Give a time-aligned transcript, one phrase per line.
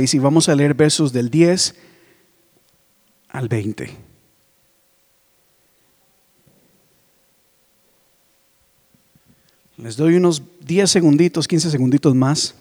[0.00, 1.74] y vamos a leer versos del 10
[3.28, 3.96] al 20.
[9.78, 12.54] Les doy unos 10 segunditos, 15 segunditos más,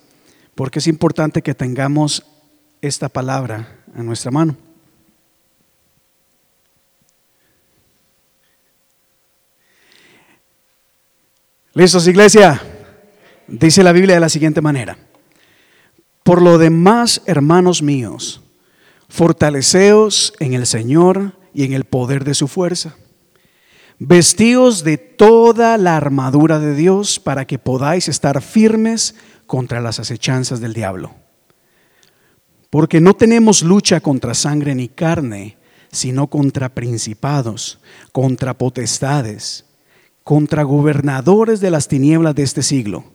[0.53, 2.23] porque es importante que tengamos
[2.81, 4.57] esta palabra a nuestra mano.
[11.73, 12.61] ¿Listos, iglesia?
[13.47, 14.97] Dice la Biblia de la siguiente manera.
[16.25, 18.41] Por lo demás, hermanos míos,
[19.09, 22.95] fortaleceos en el Señor y en el poder de su fuerza.
[23.99, 29.13] Vestíos de toda la armadura de Dios para que podáis estar firmes
[29.45, 31.13] contra las acechanzas del diablo.
[32.71, 35.57] Porque no tenemos lucha contra sangre ni carne,
[35.91, 37.77] sino contra principados,
[38.11, 39.65] contra potestades,
[40.23, 43.14] contra gobernadores de las tinieblas de este siglo,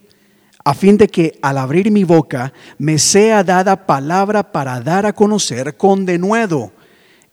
[0.63, 5.13] a fin de que al abrir mi boca me sea dada palabra para dar a
[5.13, 6.71] conocer con denuedo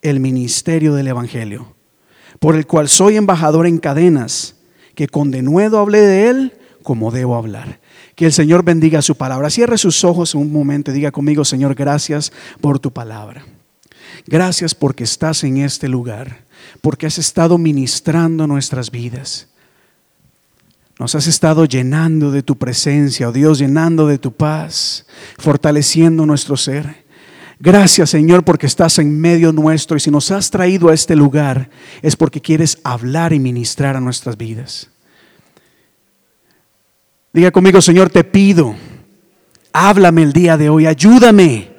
[0.03, 1.75] el ministerio del Evangelio,
[2.39, 4.57] por el cual soy embajador en cadenas,
[4.95, 6.53] que con denuedo hablé de él
[6.83, 7.81] como debo hablar.
[8.15, 9.51] Que el Señor bendiga su palabra.
[9.51, 13.45] Cierre sus ojos un momento y diga conmigo, Señor, gracias por tu palabra.
[14.27, 16.45] Gracias porque estás en este lugar,
[16.81, 19.49] porque has estado ministrando nuestras vidas.
[20.99, 25.07] Nos has estado llenando de tu presencia, oh Dios, llenando de tu paz,
[25.39, 27.05] fortaleciendo nuestro ser.
[27.61, 31.71] Gracias Señor porque estás en medio nuestro y si nos has traído a este lugar
[32.03, 34.91] es porque quieres hablar y ministrar a nuestras vidas.
[37.33, 38.75] Diga conmigo, Señor, te pido,
[39.73, 41.71] háblame el día de hoy, ayúdame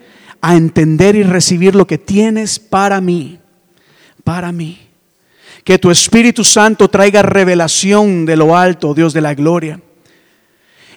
[0.41, 3.40] a entender y recibir lo que tienes para mí,
[4.24, 4.89] para mí.
[5.69, 9.80] Que tu Espíritu Santo traiga revelación de lo alto, Dios de la gloria.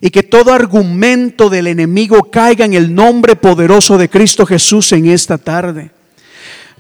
[0.01, 5.11] Y que todo argumento del enemigo caiga en el nombre poderoso de Cristo Jesús en
[5.11, 5.91] esta tarde.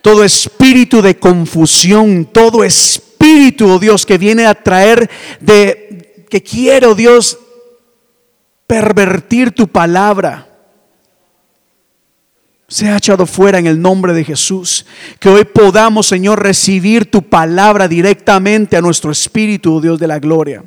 [0.01, 5.11] Todo espíritu de confusión, todo espíritu, oh Dios, que viene a traer
[5.41, 7.39] de, que quiero, Dios,
[8.67, 10.49] pervertir tu palabra
[12.81, 14.87] ha echado fuera en el nombre de Jesús.
[15.19, 20.19] Que hoy podamos, Señor, recibir tu palabra directamente a nuestro espíritu, oh Dios de la
[20.19, 20.65] gloria.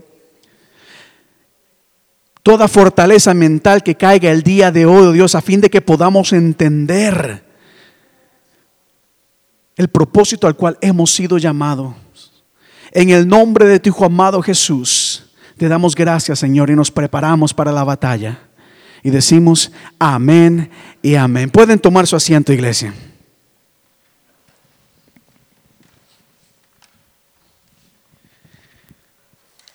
[2.44, 5.82] Toda fortaleza mental que caiga el día de hoy, oh Dios, a fin de que
[5.82, 7.44] podamos entender
[9.76, 11.96] el propósito al cual hemos sido llamados.
[12.92, 15.26] En el nombre de tu Hijo amado Jesús,
[15.58, 18.45] te damos gracias, Señor, y nos preparamos para la batalla
[19.06, 20.68] y decimos amén
[21.04, 21.52] y amén.
[21.52, 22.92] Pueden tomar su asiento, iglesia.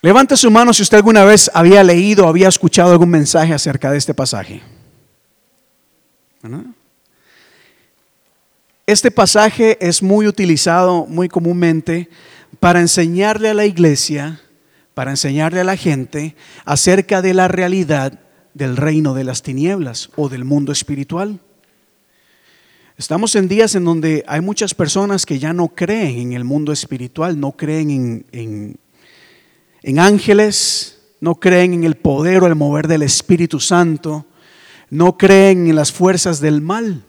[0.03, 3.93] Levante su mano si usted alguna vez había leído o había escuchado algún mensaje acerca
[3.93, 4.63] de este pasaje.
[8.85, 12.11] Este pasaje es muy utilizado muy comúnmente
[12.59, 14.41] para enseñarle a la iglesia,
[14.95, 18.19] para enseñarle a la gente acerca de la realidad
[18.55, 21.41] del reino de las tinieblas o del mundo espiritual.
[22.97, 26.71] Estamos en días en donde hay muchas personas que ya no creen en el mundo
[26.71, 27.91] espiritual, no creen
[28.33, 28.77] en,
[29.83, 34.27] en, ángeles, no creen en el poder o el mover del Espíritu Santo,
[34.91, 37.03] no creen en las fuerzas del mal.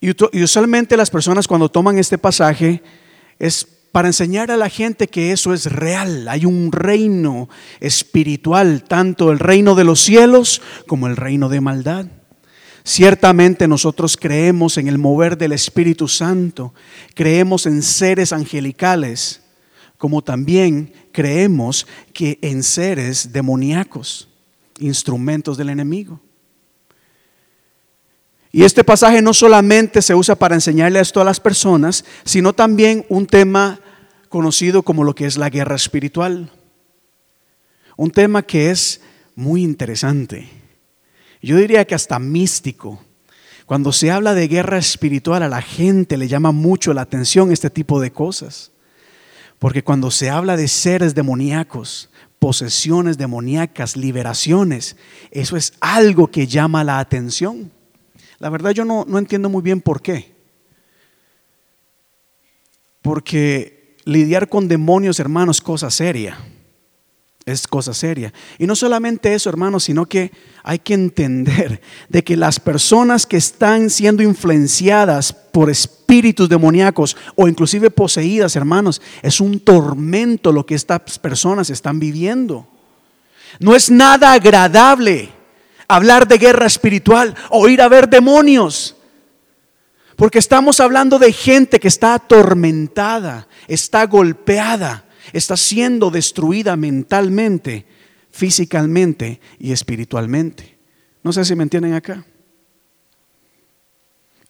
[0.00, 2.82] Y usualmente las personas cuando toman este pasaje
[3.38, 6.28] es para enseñar a la gente que eso es real.
[6.28, 7.48] Hay un reino
[7.80, 12.06] espiritual, tanto el reino de los cielos como el reino de maldad.
[12.84, 16.72] Ciertamente nosotros creemos en el mover del Espíritu Santo,
[17.14, 19.42] creemos en seres angelicales,
[19.98, 24.28] como también creemos que en seres demoníacos,
[24.78, 26.20] instrumentos del enemigo.
[28.50, 33.04] Y este pasaje no solamente se usa para enseñarle esto a las personas, sino también
[33.08, 33.80] un tema
[34.28, 36.50] conocido como lo que es la guerra espiritual.
[37.96, 39.00] Un tema que es
[39.34, 40.48] muy interesante.
[41.42, 43.02] Yo diría que hasta místico.
[43.66, 47.68] Cuando se habla de guerra espiritual a la gente le llama mucho la atención este
[47.68, 48.72] tipo de cosas.
[49.58, 52.08] Porque cuando se habla de seres demoníacos,
[52.38, 54.96] posesiones demoníacas, liberaciones,
[55.30, 57.70] eso es algo que llama la atención.
[58.38, 60.32] La verdad yo no, no entiendo muy bien por qué.
[63.02, 66.38] Porque lidiar con demonios, hermanos, es cosa seria.
[67.44, 68.32] Es cosa seria.
[68.58, 70.30] Y no solamente eso, hermanos, sino que
[70.62, 77.48] hay que entender de que las personas que están siendo influenciadas por espíritus demoníacos o
[77.48, 82.68] inclusive poseídas, hermanos, es un tormento lo que estas personas están viviendo.
[83.60, 85.30] No es nada agradable
[85.88, 88.94] hablar de guerra espiritual o ir a ver demonios.
[90.16, 97.86] Porque estamos hablando de gente que está atormentada, está golpeada, está siendo destruida mentalmente,
[98.30, 100.78] físicamente y espiritualmente.
[101.22, 102.24] No sé si me entienden acá.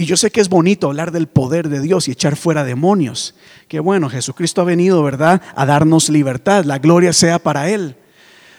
[0.00, 3.34] Y yo sé que es bonito hablar del poder de Dios y echar fuera demonios.
[3.66, 6.64] Que bueno, Jesucristo ha venido, ¿verdad?, a darnos libertad.
[6.64, 7.96] La gloria sea para Él.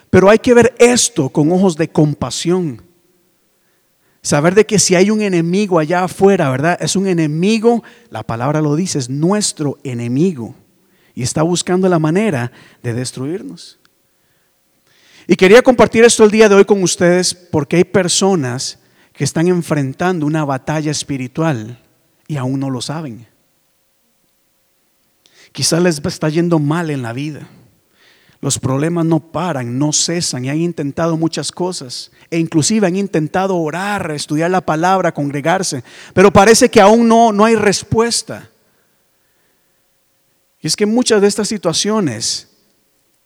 [0.10, 2.82] Pero hay que ver esto con ojos de compasión.
[4.22, 6.78] Saber de que si hay un enemigo allá afuera, ¿verdad?
[6.82, 10.56] Es un enemigo, la palabra lo dice, es nuestro enemigo.
[11.16, 12.52] Y está buscando la manera
[12.84, 13.80] de destruirnos.
[15.28, 18.80] Y quería compartir esto el día de hoy con ustedes porque hay personas
[19.14, 21.80] que están enfrentando una batalla espiritual
[22.28, 23.28] y aún no lo saben.
[25.52, 27.48] Quizás les está yendo mal en la vida.
[28.42, 32.12] Los problemas no paran, no cesan y han intentado muchas cosas.
[32.30, 35.84] E inclusive han intentado orar, estudiar la palabra, congregarse.
[36.14, 38.50] Pero parece que aún no, no hay respuesta.
[40.62, 42.48] Y es que muchas de estas situaciones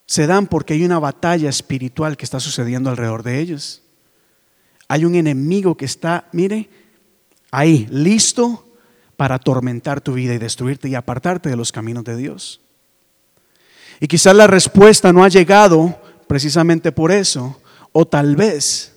[0.08, 3.84] se dan porque hay una batalla espiritual que está sucediendo alrededor de ellos.
[4.88, 6.70] Hay un enemigo que está, mire,
[7.52, 8.68] ahí, listo
[9.16, 12.63] para atormentar tu vida y destruirte y apartarte de los caminos de Dios.
[14.04, 15.98] Y quizás la respuesta no ha llegado
[16.28, 17.58] precisamente por eso,
[17.94, 18.94] o tal vez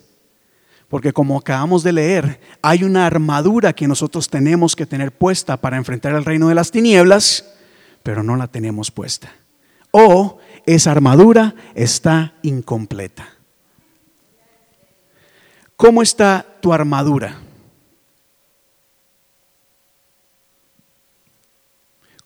[0.89, 5.77] porque como acabamos de leer, hay una armadura que nosotros tenemos que tener puesta para
[5.77, 7.53] enfrentar el reino de las tinieblas,
[8.03, 9.31] pero no la tenemos puesta.
[9.91, 13.29] O esa armadura está incompleta.
[15.77, 17.37] ¿Cómo está tu armadura?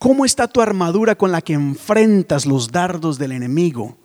[0.02, 4.00] ¿Cómo está tu armadura con la que enfrentas los dardos del enemigo,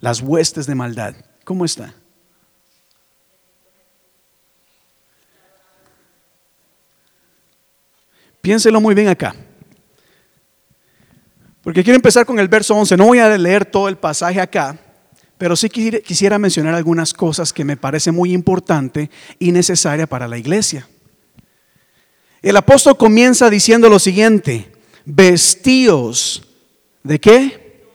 [0.00, 1.14] las huestes de maldad?
[1.44, 1.94] ¿Cómo está?
[8.40, 9.36] Piénselo muy bien acá.
[11.60, 12.96] Porque quiero empezar con el verso 11.
[12.96, 14.78] No voy a leer todo el pasaje acá,
[15.36, 20.38] pero sí quisiera mencionar algunas cosas que me parece muy importante y necesaria para la
[20.38, 20.88] iglesia.
[22.40, 24.72] El apóstol comienza diciendo lo siguiente,
[25.06, 26.42] vestíos
[27.02, 27.86] de qué?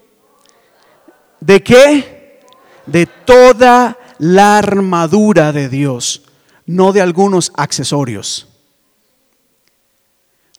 [1.39, 2.39] ¿De qué?
[2.87, 6.23] De toda la armadura de Dios,
[6.65, 8.47] no de algunos accesorios.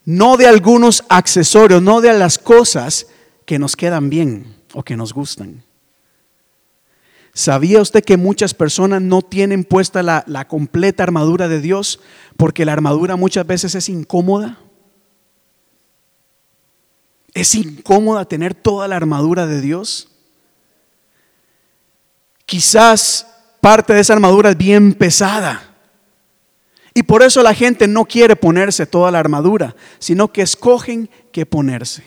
[0.04, 3.06] No de algunos accesorios, no de las cosas
[3.46, 5.64] que nos quedan bien o que nos gustan.
[7.32, 12.00] ¿Sabía usted que muchas personas no tienen puesta la, la, completa armadura de Dios
[12.36, 14.58] porque la armadura muchas veces es incómoda?
[17.34, 20.08] ¿Es incómoda tener toda la armadura de Dios?
[22.44, 23.26] Quizás
[23.60, 25.72] parte de esa armadura es bien pesada.
[26.94, 31.46] Y por eso la gente no quiere ponerse toda la armadura, sino que escogen qué
[31.46, 32.02] ponerse.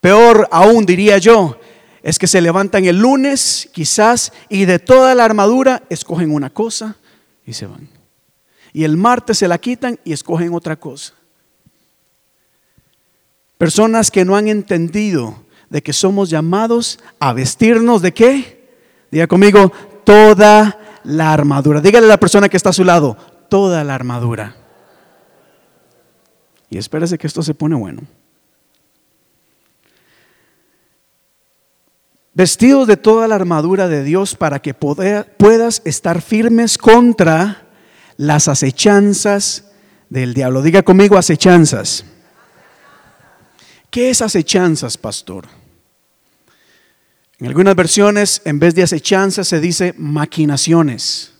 [0.00, 1.58] Peor aún diría yo,
[2.02, 6.96] es que se levantan el lunes quizás y de toda la armadura escogen una cosa
[7.46, 7.88] y se van.
[8.72, 11.14] Y el martes se la quitan y escogen otra cosa.
[13.58, 18.64] Personas que no han entendido de que somos llamados a vestirnos de qué?
[19.10, 19.72] Diga conmigo,
[20.04, 21.80] toda la armadura.
[21.80, 23.16] Dígale a la persona que está a su lado,
[23.48, 24.56] toda la armadura.
[26.70, 28.02] Y espérese que esto se pone bueno.
[32.32, 37.68] Vestidos de toda la armadura de Dios para que puedas estar firmes contra
[38.16, 39.70] las acechanzas
[40.10, 40.62] del diablo.
[40.62, 42.04] Diga conmigo acechanzas.
[43.94, 45.46] ¿Qué es acechanzas, pastor?
[47.38, 51.32] En algunas versiones, en vez de acechanzas, se dice maquinaciones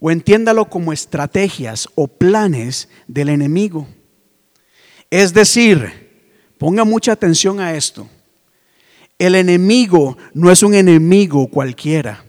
[0.00, 3.86] o entiéndalo como estrategias o planes del enemigo.
[5.10, 8.08] Es decir, ponga mucha atención a esto.
[9.18, 12.24] El enemigo no es un enemigo cualquiera.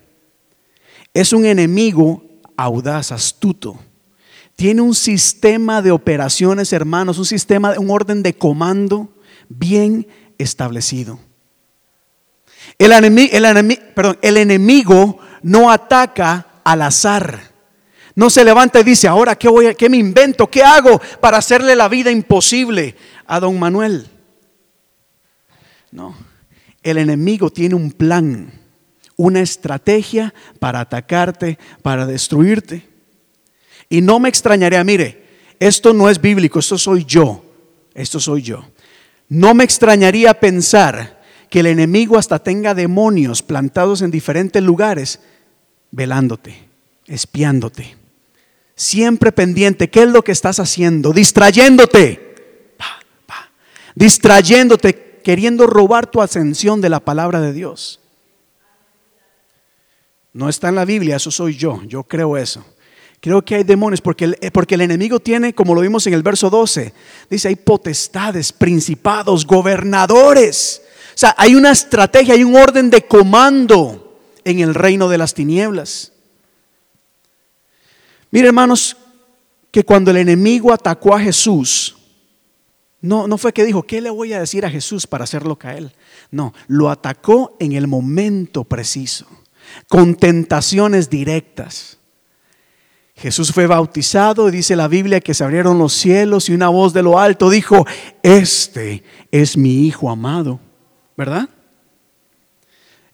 [1.13, 2.25] Es un enemigo
[2.57, 3.79] audaz, astuto.
[4.55, 9.09] Tiene un sistema de operaciones, hermanos, un sistema, un orden de comando
[9.49, 10.07] bien
[10.37, 11.19] establecido.
[12.77, 17.53] El enemigo, el, perdón, el enemigo no ataca al azar.
[18.15, 21.75] No se levanta y dice, ahora qué, voy qué me invento, qué hago para hacerle
[21.75, 22.95] la vida imposible
[23.27, 24.07] a don Manuel.
[25.91, 26.15] No,
[26.81, 28.53] el enemigo tiene un plan,
[29.17, 32.94] una estrategia para atacarte, para destruirte.
[33.89, 35.23] Y no me extrañaría, mire,
[35.59, 37.43] esto no es bíblico, esto soy yo,
[37.93, 38.65] esto soy yo.
[39.29, 45.19] No me extrañaría pensar que el enemigo hasta tenga demonios plantados en diferentes lugares,
[45.91, 46.67] velándote,
[47.07, 47.95] espiándote
[48.75, 49.89] siempre pendiente.
[49.89, 51.13] ¿Qué es lo que estás haciendo?
[51.13, 52.21] Distrayéndote.
[53.95, 58.01] Distrayéndote, queriendo robar tu ascensión de la palabra de Dios.
[60.33, 62.65] No está en la Biblia, eso soy yo, yo creo eso.
[63.25, 66.21] Creo que hay demonios porque el, porque el enemigo tiene, como lo vimos en el
[66.21, 66.93] verso 12,
[67.27, 70.83] dice, hay potestades, principados, gobernadores.
[71.07, 75.33] O sea, hay una estrategia, hay un orden de comando en el reino de las
[75.33, 76.11] tinieblas.
[78.29, 78.95] Mire, hermanos,
[79.71, 81.97] que cuando el enemigo atacó a Jesús,
[83.01, 85.95] no, no fue que dijo, ¿qué le voy a decir a Jesús para hacerlo caer?
[86.29, 89.25] No, lo atacó en el momento preciso,
[89.89, 91.97] con tentaciones directas.
[93.15, 96.93] Jesús fue bautizado y dice la Biblia que se abrieron los cielos y una voz
[96.93, 97.85] de lo alto dijo,
[98.21, 100.59] este es mi Hijo amado,
[101.15, 101.49] ¿verdad?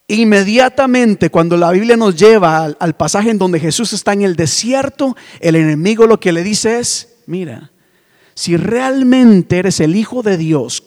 [0.08, 5.16] Inmediatamente cuando la Biblia nos lleva al, pasaje en donde Jesús está en el desierto,
[5.40, 7.72] el enemigo lo que le dice es, mira,
[8.34, 10.84] si realmente eres el Hijo de Dios,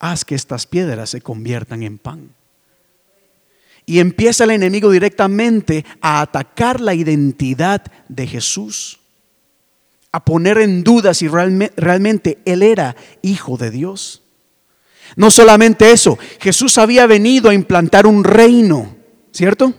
[0.00, 2.34] haz que estas piedras se conviertan en pan.
[3.84, 9.00] Y empieza el enemigo directamente a atacar la identidad de Jesús,
[10.12, 14.22] a poner en duda si realmente él era hijo de Dios.
[15.16, 18.96] No solamente eso, Jesús había venido a implantar un reino,
[19.32, 19.74] ¿cierto?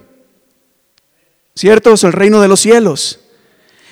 [1.56, 1.94] ¿Cierto?
[1.94, 3.20] Es el reino de los cielos.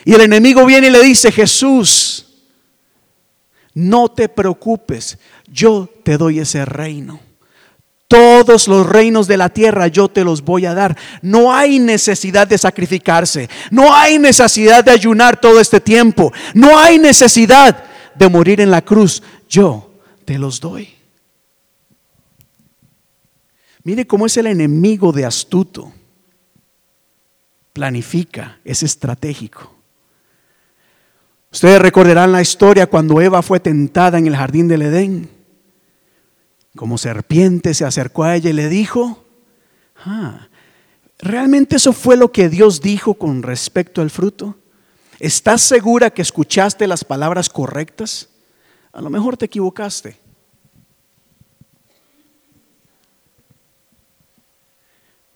[0.03, 2.25] Y el enemigo viene y le dice, Jesús,
[3.73, 7.19] no te preocupes, yo te doy ese reino.
[8.11, 10.97] Todos los reinos de la tierra yo te los voy a dar.
[11.21, 13.49] No hay necesidad de sacrificarse.
[13.69, 16.33] No hay necesidad de ayunar todo este tiempo.
[16.53, 19.23] No hay necesidad de morir en la cruz.
[19.47, 19.93] Yo
[20.25, 20.89] te los doy.
[23.85, 25.93] Mire cómo es el enemigo de astuto.
[27.71, 29.73] Planifica, es estratégico.
[31.49, 35.40] Ustedes recordarán la historia cuando Eva fue tentada en el jardín del Edén.
[36.75, 39.25] Como serpiente se acercó a ella y le dijo,
[40.05, 40.47] ah,
[41.19, 44.57] ¿realmente eso fue lo que Dios dijo con respecto al fruto?
[45.19, 48.29] ¿Estás segura que escuchaste las palabras correctas?
[48.93, 50.17] A lo mejor te equivocaste.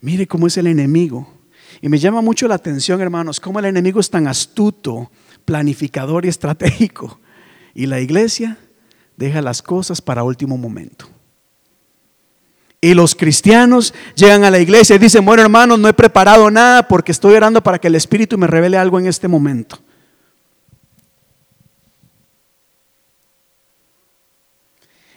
[0.01, 1.27] Mire cómo es el enemigo.
[1.81, 5.11] Y me llama mucho la atención, hermanos, cómo el enemigo es tan astuto,
[5.43, 7.19] planificador y estratégico.
[7.73, 8.57] Y la iglesia
[9.17, 11.14] deja las cosas para último momento.
[12.85, 16.87] Y los cristianos llegan a la iglesia y dicen, bueno hermanos, no he preparado nada
[16.87, 19.79] porque estoy orando para que el Espíritu me revele algo en este momento.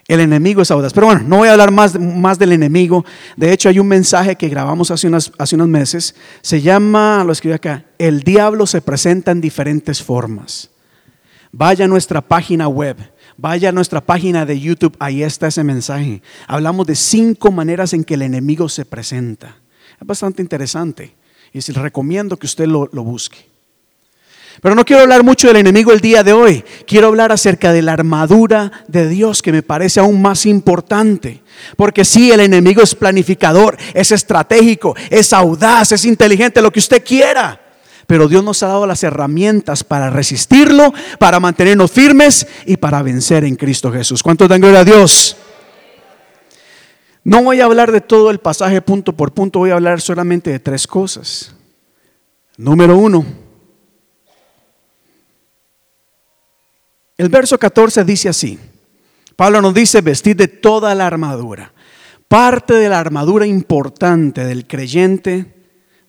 [0.06, 0.94] El enemigo es audaz.
[0.94, 3.04] Pero bueno, no voy a hablar más, más del enemigo.
[3.36, 6.14] De hecho, hay un mensaje que grabamos hace, hace unos meses.
[6.40, 10.70] Se llama, lo escribí acá, El diablo se presenta en diferentes formas.
[11.52, 12.96] Vaya a nuestra página web,
[13.38, 16.20] vaya a nuestra página de YouTube, ahí está ese mensaje.
[16.46, 19.56] Hablamos de cinco maneras en que el enemigo se presenta.
[19.98, 21.14] Es bastante interesante
[21.52, 23.48] y les recomiendo que usted lo, busque.
[24.60, 26.64] Pero no quiero hablar mucho del enemigo el día de hoy.
[26.84, 31.42] Quiero hablar acerca de la armadura de Dios que me parece aún más importante.
[31.76, 37.04] Porque sí, el enemigo es planificador, es estratégico, es audaz, es inteligente, lo que usted
[37.04, 37.67] quiera.
[38.08, 43.44] Pero Dios nos ha dado las herramientas para resistirlo, para mantenernos firmes y para vencer
[43.44, 44.24] en Cristo Jesús.
[44.24, 45.36] ¿Cuánto dan gloria a Dios?
[47.22, 50.50] No voy a hablar de todo el pasaje punto por punto, voy a hablar solamente
[50.50, 51.54] de tres cosas.
[52.56, 53.24] Número uno
[57.18, 58.58] El verso 14 dice así.
[59.34, 61.72] Pablo nos dice vestir de toda la armadura.
[62.28, 65.57] Parte de la armadura importante del creyente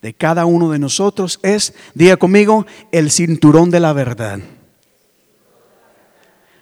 [0.02, 4.40] de cada uno de nosotros es, diga conmigo, el cinturón de la verdad.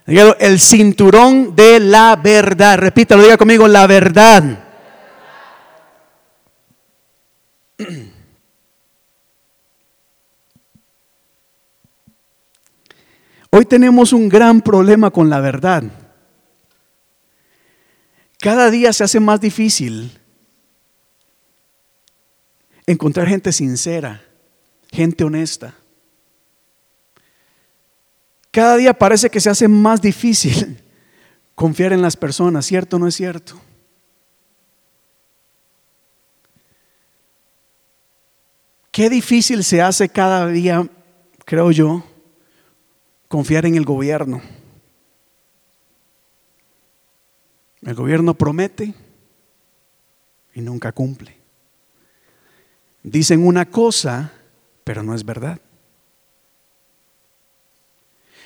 [0.05, 2.77] El cinturón de la verdad.
[2.77, 4.63] Repítalo, diga conmigo, la verdad.
[13.49, 15.83] Hoy tenemos un gran problema con la verdad.
[18.39, 20.16] Cada día se hace más difícil
[22.87, 24.23] encontrar gente sincera,
[24.91, 25.75] gente honesta.
[28.49, 30.81] Cada día parece que se hace más difícil
[31.55, 33.59] confiar en las personas, ¿cierto o no es cierto?
[38.89, 40.89] Qué difícil se hace cada día,
[41.45, 42.03] creo yo,
[43.27, 44.41] confiar en el gobierno.
[47.83, 48.95] El gobierno promete
[50.55, 51.36] y nunca cumple.
[53.07, 54.33] Dicen una cosa,
[54.83, 55.61] pero no es verdad.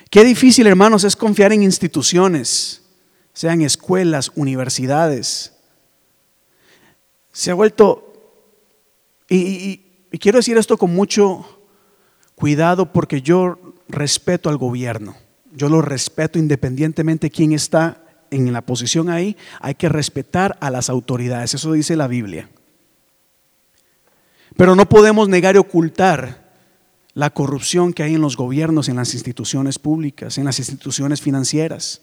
[0.08, 2.84] Qué difícil, hermanos, es confiar en instituciones,
[3.32, 5.54] sean escuelas, universidades.
[7.32, 8.12] Se ha vuelto,
[9.28, 9.78] y,
[10.20, 11.44] quiero decir esto con mucho
[12.36, 15.16] cuidado porque yo respeto al gobierno.
[15.50, 19.36] Yo lo respeto independientemente de quién está en la posición ahí.
[19.58, 21.54] Hay que respetar a las autoridades.
[21.54, 22.48] Eso dice la Biblia.
[24.56, 26.42] Pero no podemos negar y ocultar
[27.14, 32.02] la corrupción que hay en los gobiernos, en las instituciones públicas, en las instituciones financieras.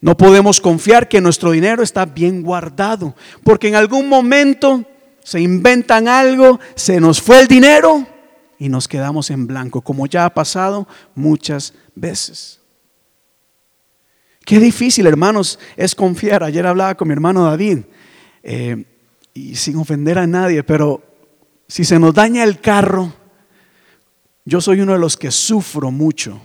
[0.00, 3.14] No podemos confiar que nuestro dinero está bien guardado,
[3.44, 4.84] porque en algún momento
[5.22, 8.06] se inventan algo, se nos fue el dinero
[8.58, 12.60] y nos quedamos en blanco, como ya ha pasado muchas veces.
[14.44, 16.42] Qué difícil, hermanos, es confiar.
[16.42, 17.80] Ayer hablaba con mi hermano David,
[18.42, 18.84] eh,
[19.34, 21.02] y sin ofender a nadie, pero
[21.68, 23.12] si se nos daña el carro,
[24.44, 26.40] yo soy uno de los que sufro mucho.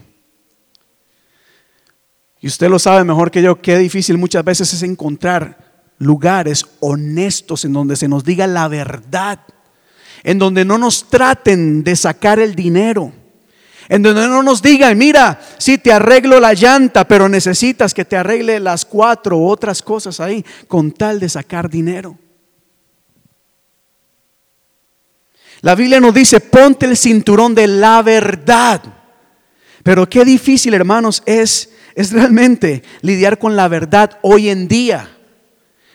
[2.41, 7.65] Y usted lo sabe mejor que yo, qué difícil muchas veces es encontrar lugares honestos
[7.65, 9.39] en donde se nos diga la verdad
[10.25, 13.13] en donde no nos traten de sacar el dinero,
[13.87, 18.17] en donde no nos digan, mira, si te arreglo la llanta, pero necesitas que te
[18.17, 22.17] arregle las cuatro u otras cosas ahí, con tal de sacar dinero.
[25.65, 28.83] La Biblia nos dice, ponte el cinturón de la verdad.
[29.81, 35.17] Pero qué difícil, hermanos, es, es realmente lidiar con la verdad hoy en día.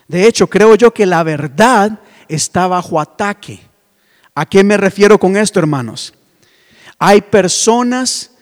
[0.09, 3.61] De hecho, creo yo que la verdad está bajo ataque.
[4.35, 6.15] ¿A qué me refiero con esto, hermanos?
[6.99, 8.33] Hay personas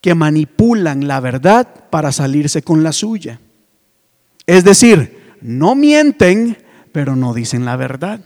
[0.00, 3.38] que manipulan la verdad para salirse con la suya.
[4.46, 6.56] Es decir, no mienten,
[6.90, 8.20] pero no dicen la verdad.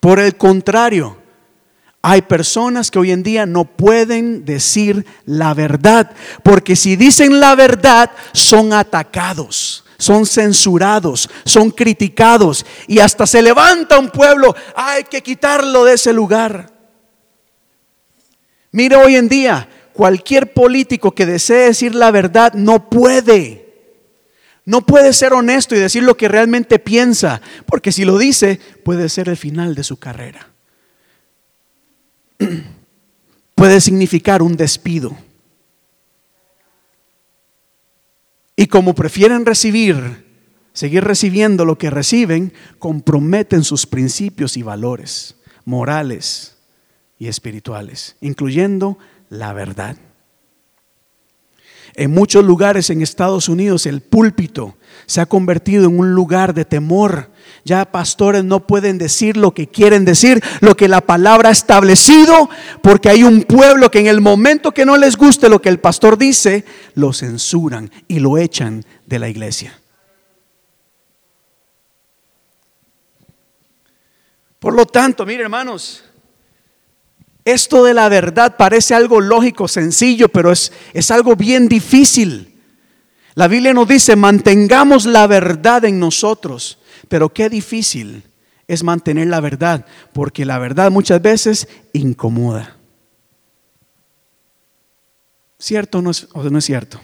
[0.00, 1.16] Por el contrario,
[2.02, 7.54] hay personas que hoy en día no pueden decir la verdad, porque si dicen la
[7.54, 15.22] verdad son atacados son censurados, son criticados y hasta se levanta un pueblo, hay que
[15.22, 16.72] quitarlo de ese lugar.
[18.72, 23.65] Mire hoy en día, cualquier político que desee decir la verdad no puede.
[24.66, 29.08] No puede ser honesto y decir lo que realmente piensa, porque si lo dice puede
[29.08, 30.50] ser el final de su carrera.
[33.54, 35.16] Puede significar un despido.
[38.54, 40.26] Y como prefieren recibir,
[40.74, 46.56] seguir recibiendo lo que reciben, comprometen sus principios y valores morales
[47.18, 48.98] y espirituales, incluyendo
[49.28, 49.96] la verdad.
[51.98, 56.66] En muchos lugares en Estados Unidos el púlpito se ha convertido en un lugar de
[56.66, 57.30] temor.
[57.64, 62.50] Ya pastores no pueden decir lo que quieren decir, lo que la palabra ha establecido,
[62.82, 65.80] porque hay un pueblo que en el momento que no les guste lo que el
[65.80, 69.80] pastor dice, lo censuran y lo echan de la iglesia.
[74.58, 76.04] Por lo tanto, mire hermanos,
[77.46, 82.60] esto de la verdad parece algo lógico, sencillo, pero es, es algo bien difícil.
[83.34, 86.78] La Biblia nos dice, mantengamos la verdad en nosotros,
[87.08, 88.24] pero qué difícil
[88.66, 92.76] es mantener la verdad, porque la verdad muchas veces incomoda.
[95.58, 97.00] ¿Cierto no es, o no es cierto?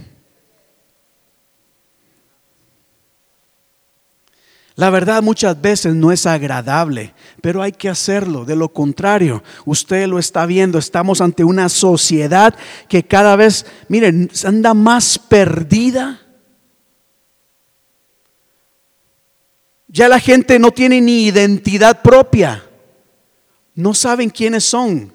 [4.75, 8.45] La verdad muchas veces no es agradable, pero hay que hacerlo.
[8.45, 12.55] De lo contrario, usted lo está viendo, estamos ante una sociedad
[12.89, 16.21] que cada vez, miren, anda más perdida.
[19.89, 22.65] Ya la gente no tiene ni identidad propia.
[23.75, 25.13] No saben quiénes son.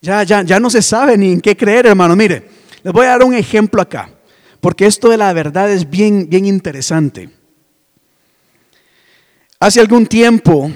[0.00, 2.14] Ya, ya, ya no se sabe ni en qué creer, hermano.
[2.14, 2.48] Mire,
[2.82, 4.08] les voy a dar un ejemplo acá,
[4.62, 7.30] porque esto de la verdad es bien, bien interesante.
[9.58, 10.70] Hace algún tiempo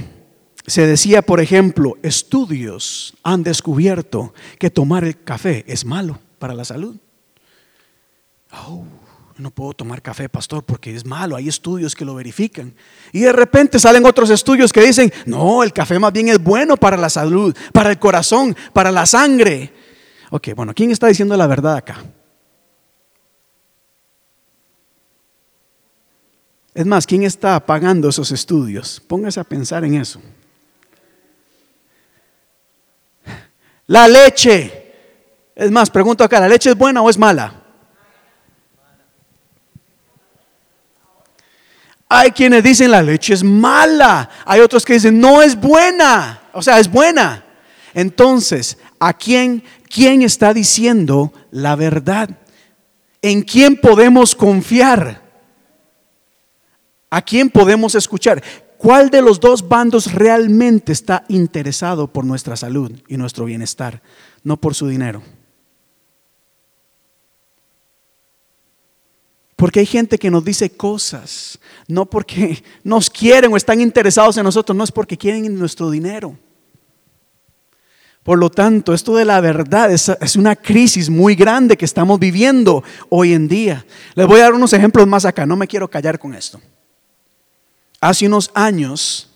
[0.67, 6.65] se decía, por ejemplo, estudios han descubierto que tomar el café es malo para la
[6.65, 6.97] salud.
[8.67, 8.83] Oh,
[9.39, 11.37] no puedo tomar café, pastor, porque es malo.
[11.37, 12.75] Hay estudios que lo verifican.
[13.13, 16.77] Y de repente salen otros estudios que dicen, no, el café más bien es bueno
[16.77, 19.73] para la salud, para el corazón, para la sangre.
[20.31, 22.03] Ok, bueno, ¿quién está diciendo la verdad acá?
[26.77, 29.01] Es más, ¿quién está pagando esos estudios?
[29.09, 30.21] Póngase a pensar en eso.
[33.87, 34.93] La leche.
[35.55, 37.63] Es más, pregunto acá, ¿la leche es buena o es mala?
[42.11, 44.29] Hay quienes dicen la leche es mala.
[44.45, 46.43] Hay otros que dicen no es buena.
[46.53, 47.43] O sea, es buena.
[47.95, 52.29] Entonces, ¿a quién, quién está diciendo la verdad?
[53.23, 55.26] ¿En quién podemos confiar?
[57.17, 58.45] ¿A quién podemos escuchar?
[58.77, 64.03] ¿Cuál de los dos bandos realmente está interesado por nuestra salud y nuestro bienestar,
[64.45, 65.23] no por su dinero?
[69.57, 74.45] Porque hay gente que nos dice cosas, no porque nos quieren o están interesados en
[74.45, 76.37] nosotros, no es porque quieren nuestro dinero.
[78.25, 82.85] Por lo tanto, esto de la verdad es, una crisis muy grande que estamos viviendo
[83.09, 83.87] hoy en día.
[84.15, 86.61] Les voy a dar unos ejemplos más acá, no me quiero callar con esto.
[88.01, 89.29] Hace unos años,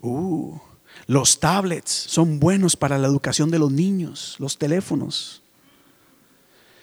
[0.00, 0.58] uh,
[1.06, 5.42] los tablets son buenos para la educación de los niños, los teléfonos.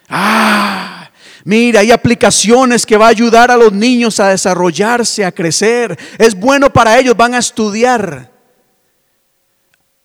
[0.10, 1.10] Ah,
[1.44, 5.98] mira, hay aplicaciones que va a ayudar a los niños a desarrollarse, a crecer.
[6.18, 8.37] Es bueno para ellos, van a estudiar.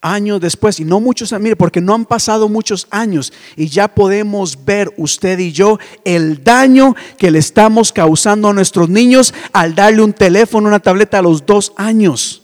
[0.04, 4.64] Años después, y no muchos, mire, porque no han pasado muchos años y ya podemos
[4.64, 10.02] ver usted y yo el daño que le estamos causando a nuestros niños al darle
[10.02, 12.42] un teléfono, una tableta a los dos años.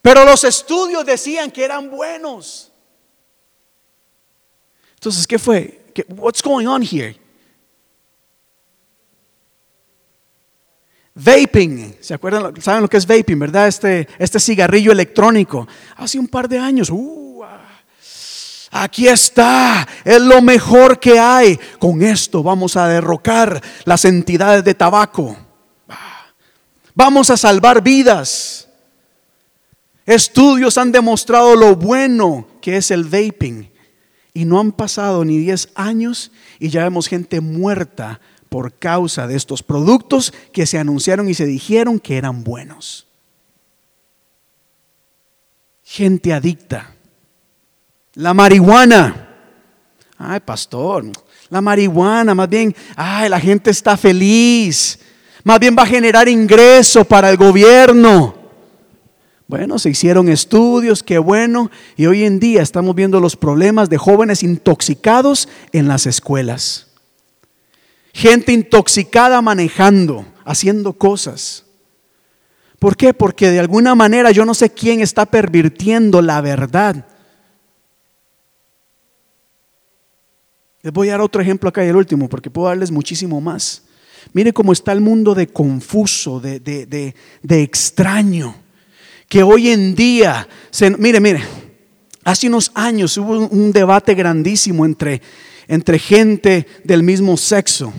[0.00, 2.70] Pero los estudios decían que eran buenos.
[4.94, 5.80] Entonces, ¿qué fue?
[6.08, 7.16] What's going on here?
[11.20, 12.54] Vaping, ¿se acuerdan?
[12.62, 13.66] ¿Saben lo que es vaping, verdad?
[13.66, 15.66] Este, este cigarrillo electrónico.
[15.96, 17.42] Hace un par de años, uh,
[18.70, 21.58] aquí está, es lo mejor que hay.
[21.80, 25.36] Con esto vamos a derrocar las entidades de tabaco.
[26.94, 28.68] Vamos a salvar vidas.
[30.06, 33.68] Estudios han demostrado lo bueno que es el vaping.
[34.34, 39.36] Y no han pasado ni 10 años y ya vemos gente muerta por causa de
[39.36, 43.06] estos productos que se anunciaron y se dijeron que eran buenos.
[45.84, 46.94] Gente adicta.
[48.14, 49.28] La marihuana.
[50.18, 51.04] Ay, pastor,
[51.48, 54.98] la marihuana, más bien, ay, la gente está feliz.
[55.44, 58.34] Más bien va a generar ingreso para el gobierno.
[59.46, 63.96] Bueno, se hicieron estudios, qué bueno, y hoy en día estamos viendo los problemas de
[63.96, 66.87] jóvenes intoxicados en las escuelas.
[68.12, 71.64] Gente intoxicada manejando, haciendo cosas.
[72.78, 73.12] ¿Por qué?
[73.12, 77.06] Porque de alguna manera yo no sé quién está pervirtiendo la verdad.
[80.82, 83.82] Les voy a dar otro ejemplo acá y el último, porque puedo darles muchísimo más.
[84.32, 88.54] Mire cómo está el mundo de confuso, de, de, de extraño
[89.28, 91.42] que hoy en día, se, mire, mire,
[92.24, 95.20] hace unos años hubo un debate grandísimo entre,
[95.68, 97.92] entre gente del mismo sexo,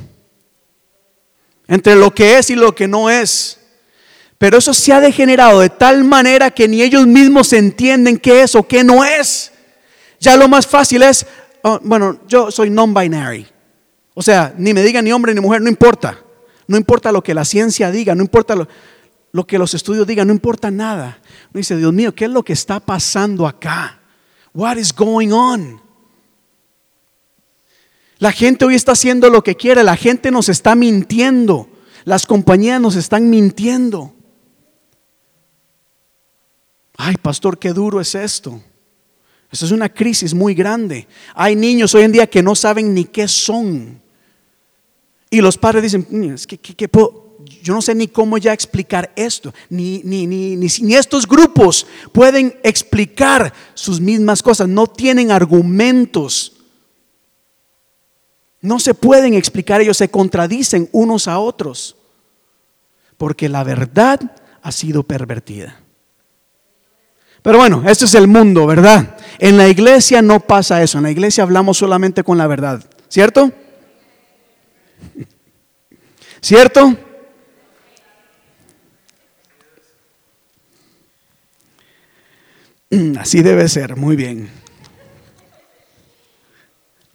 [1.67, 3.59] entre lo que es y lo que no es.
[4.39, 8.55] Pero eso se ha degenerado de tal manera que ni ellos mismos entienden qué es
[8.55, 9.51] o qué no es.
[10.19, 11.25] Ya lo más fácil es,
[11.61, 13.47] oh, bueno, yo soy non-binary.
[14.13, 16.19] O sea, ni me digan ni hombre ni mujer, no importa.
[16.67, 18.67] No importa lo que la ciencia diga, no importa lo,
[19.31, 21.19] lo que los estudios digan, no importa nada.
[21.51, 23.99] Uno dice, Dios mío, ¿qué es lo que está pasando acá?
[24.53, 25.88] What is going on?
[28.19, 31.69] La gente hoy está haciendo lo que quiere, la gente nos está mintiendo,
[32.03, 34.13] las compañías nos están mintiendo.
[36.97, 38.61] Ay, pastor, qué duro es esto.
[39.49, 41.07] Esto es una crisis muy grande.
[41.33, 44.01] Hay niños hoy en día que no saben ni qué son.
[45.29, 47.37] Y los padres dicen, es que, ¿qué, puedo?
[47.63, 52.59] yo no sé ni cómo ya explicar esto, ni, ni, ni, ni, estos grupos pueden
[52.63, 56.58] explicar sus mismas cosas, no tienen argumentos.
[58.61, 61.95] No se pueden explicar, ellos se contradicen unos a otros,
[63.17, 64.19] porque la verdad
[64.61, 65.79] ha sido pervertida.
[67.41, 69.15] Pero bueno, este es el mundo, ¿verdad?
[69.37, 73.51] En la iglesia no pasa eso, en la iglesia hablamos solamente con la verdad, ¿cierto?
[76.41, 76.97] ¿Cierto?
[83.19, 84.58] Así debe ser, muy bien.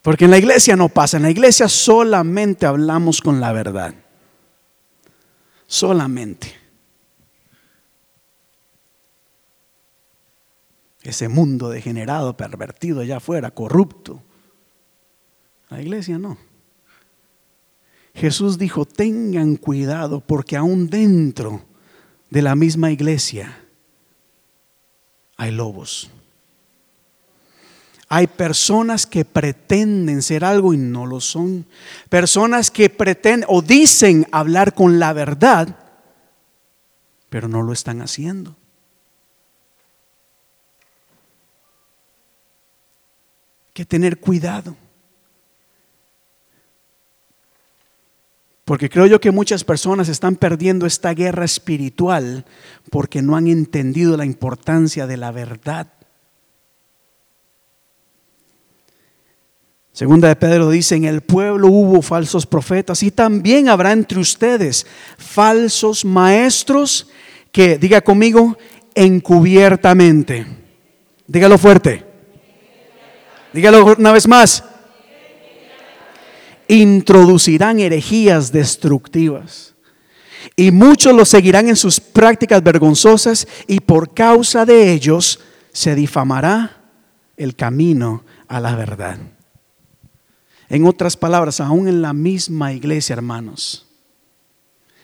[0.05, 3.95] Porque en la iglesia no pasa, en la iglesia solamente hablamos con la verdad.
[5.67, 6.53] Solamente.
[11.03, 14.23] Ese mundo degenerado, pervertido allá afuera, corrupto.
[15.71, 16.37] La iglesia no.
[18.15, 21.65] Jesús dijo, tengan cuidado porque aún dentro
[22.29, 23.59] de la misma iglesia
[25.39, 26.11] hay lobos.
[28.17, 31.67] Hay personas que pretenden ser algo y no lo son.
[32.09, 35.77] Personas que pretenden o dicen hablar con la verdad,
[37.29, 38.51] pero no lo están haciendo.
[43.67, 44.77] Hay que tener cuidado.
[48.65, 52.45] Porque creo yo que muchas personas están perdiendo esta guerra espiritual
[52.93, 55.89] porque no han entendido la importancia de la verdad.
[59.95, 64.85] Segunda de Pedro dice, en el pueblo hubo falsos profetas y también habrá entre ustedes
[65.17, 67.07] falsos maestros
[67.53, 68.59] que, diga conmigo,
[68.93, 70.47] encubiertamente.
[71.29, 72.05] Dígalo fuerte.
[73.53, 74.65] Dígalo una vez más.
[76.67, 79.77] Introducirán herejías destructivas.
[80.57, 85.39] Y muchos los seguirán en sus prácticas vergonzosas y por causa de ellos
[85.73, 86.83] se difamará
[87.37, 89.19] el camino a la verdad.
[90.75, 93.87] En otras palabras, aún en la misma iglesia, hermanos,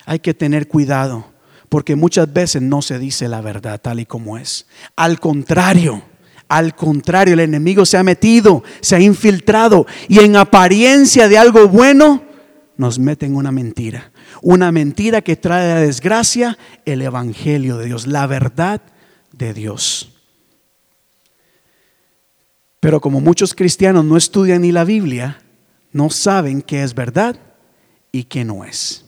[0.04, 1.26] hay que tener cuidado
[1.68, 4.66] porque muchas veces no se dice la verdad tal y como es.
[4.96, 6.02] Al contrario,
[6.48, 11.68] al contrario, el enemigo se ha metido, se ha infiltrado y en apariencia de algo
[11.68, 12.24] bueno
[12.76, 14.11] nos mete en una mentira.
[14.42, 18.83] Una mentira que trae a desgracia el Evangelio de Dios, la verdad
[19.30, 20.18] de Dios.
[22.80, 25.40] Pero como muchos cristianos no estudian ni la Biblia,
[25.92, 27.37] no saben qué es verdad
[28.12, 29.05] y qué no es.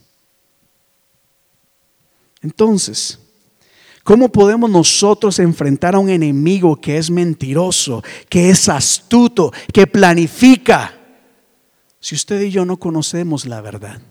[2.41, 3.19] Entonces,
[4.03, 10.99] ¿cómo podemos nosotros enfrentar a un enemigo que es mentiroso, que es astuto, que planifica,
[12.01, 14.03] si usted y yo no conocemos la verdad?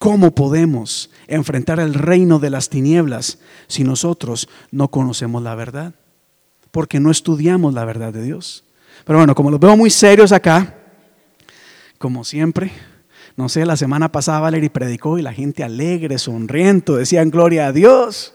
[0.00, 5.94] ¿Cómo podemos enfrentar el reino de las tinieblas si nosotros no conocemos la verdad?
[6.70, 8.64] Porque no estudiamos la verdad de Dios.
[9.04, 10.76] Pero bueno, como los veo muy serios acá,
[11.98, 12.72] como siempre,
[13.36, 17.72] no sé, la semana pasada Valerie predicó y la gente alegre, sonriendo, decían gloria a
[17.72, 18.34] Dios.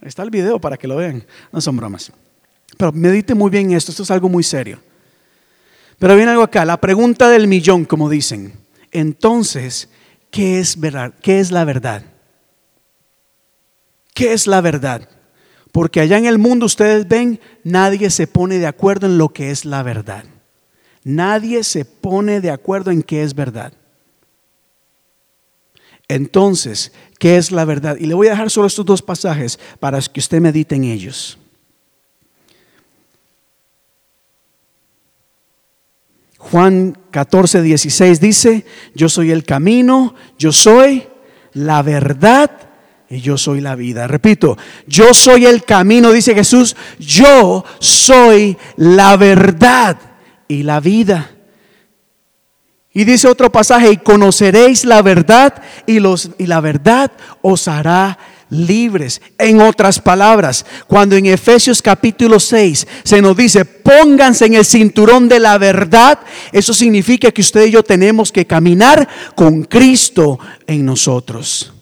[0.00, 2.12] Está el video para que lo vean, no son bromas.
[2.76, 4.80] Pero medite muy bien esto, esto es algo muy serio.
[5.98, 8.54] Pero viene algo acá, la pregunta del millón, como dicen.
[8.90, 9.88] Entonces,
[10.30, 11.14] ¿qué es verdad?
[11.22, 12.02] ¿Qué es la verdad?
[14.14, 15.08] ¿Qué es la verdad?
[15.72, 19.50] Porque allá en el mundo ustedes ven, nadie se pone de acuerdo en lo que
[19.50, 20.24] es la verdad.
[21.02, 23.72] Nadie se pone de acuerdo en qué es verdad.
[26.08, 27.96] Entonces, ¿qué es la verdad?
[27.98, 31.38] Y le voy a dejar solo estos dos pasajes para que usted medite en ellos.
[36.36, 41.08] Juan 14, 16 dice, yo soy el camino, yo soy
[41.54, 42.50] la verdad
[43.12, 44.06] y yo soy la vida.
[44.06, 49.98] Repito, yo soy el camino, dice Jesús, yo soy la verdad
[50.48, 51.30] y la vida.
[52.94, 58.18] Y dice otro pasaje, y conoceréis la verdad y, los, y la verdad os hará
[58.48, 59.20] libres.
[59.36, 65.28] En otras palabras, cuando en Efesios capítulo 6 se nos dice, pónganse en el cinturón
[65.28, 66.18] de la verdad,
[66.50, 71.74] eso significa que usted y yo tenemos que caminar con Cristo en nosotros.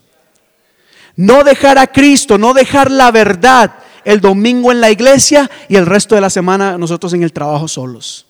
[1.20, 3.74] No dejar a Cristo, no dejar la verdad
[4.06, 7.68] el domingo en la iglesia y el resto de la semana nosotros en el trabajo
[7.68, 8.24] solos.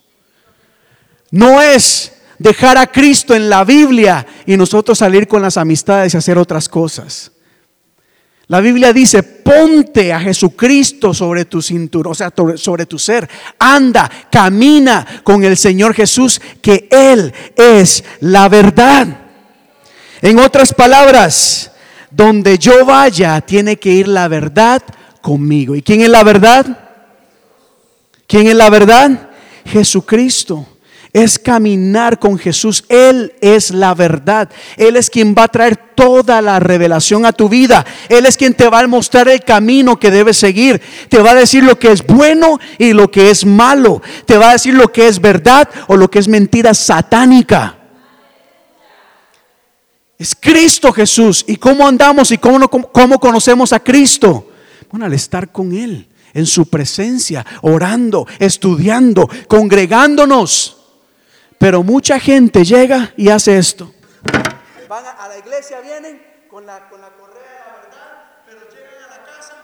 [1.29, 6.17] No es dejar a Cristo en la Biblia y nosotros salir con las amistades y
[6.17, 7.31] hacer otras cosas.
[8.47, 13.29] La Biblia dice, ponte a Jesucristo sobre tu cintura, o sea, sobre tu ser.
[13.57, 19.07] Anda, camina con el Señor Jesús, que Él es la verdad.
[20.21, 21.70] En otras palabras,
[22.11, 24.83] donde yo vaya, tiene que ir la verdad
[25.21, 25.75] conmigo.
[25.75, 26.65] ¿Y quién es la verdad?
[28.27, 29.29] ¿Quién es la verdad?
[29.65, 30.67] Jesucristo
[31.13, 32.83] es caminar con Jesús.
[32.87, 34.49] Él es la verdad.
[34.77, 37.85] Él es quien va a traer toda la revelación a tu vida.
[38.09, 40.81] Él es quien te va a mostrar el camino que debes seguir.
[41.09, 44.01] Te va a decir lo que es bueno y lo que es malo.
[44.25, 47.80] Te va a decir lo que es verdad o lo que es mentira satánica.
[50.21, 51.43] Es Cristo Jesús.
[51.47, 54.51] ¿Y cómo andamos y cómo, cómo conocemos a Cristo?
[54.91, 60.77] Bueno, al estar con Él, en su presencia, orando, estudiando, congregándonos.
[61.57, 63.95] Pero mucha gente llega y hace esto.
[64.87, 69.03] Van a, la iglesia, vienen con la, con la correa de la verdad, pero llegan
[69.03, 69.55] a la casa.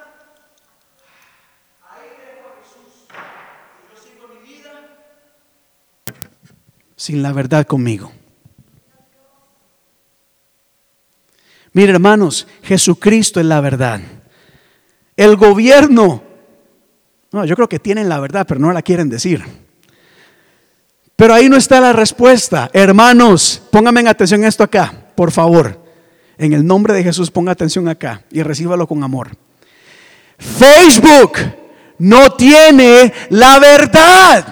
[1.84, 3.06] Ahí dejo a Jesús.
[3.84, 4.72] Y yo sigo mi vida
[6.96, 8.12] sin la verdad conmigo.
[11.78, 14.00] Mire, hermanos, Jesucristo es la verdad.
[15.16, 16.24] El gobierno,
[17.32, 19.44] no, yo creo que tienen la verdad, pero no la quieren decir.
[21.16, 22.72] Pero ahí no está la respuesta.
[22.74, 25.80] Hermanos, pónganme en atención esto acá, por favor.
[26.40, 29.38] En el nombre de Jesús, ponga atención acá y recíbalo con amor.
[30.40, 31.34] Facebook
[32.00, 34.48] no tiene la verdad.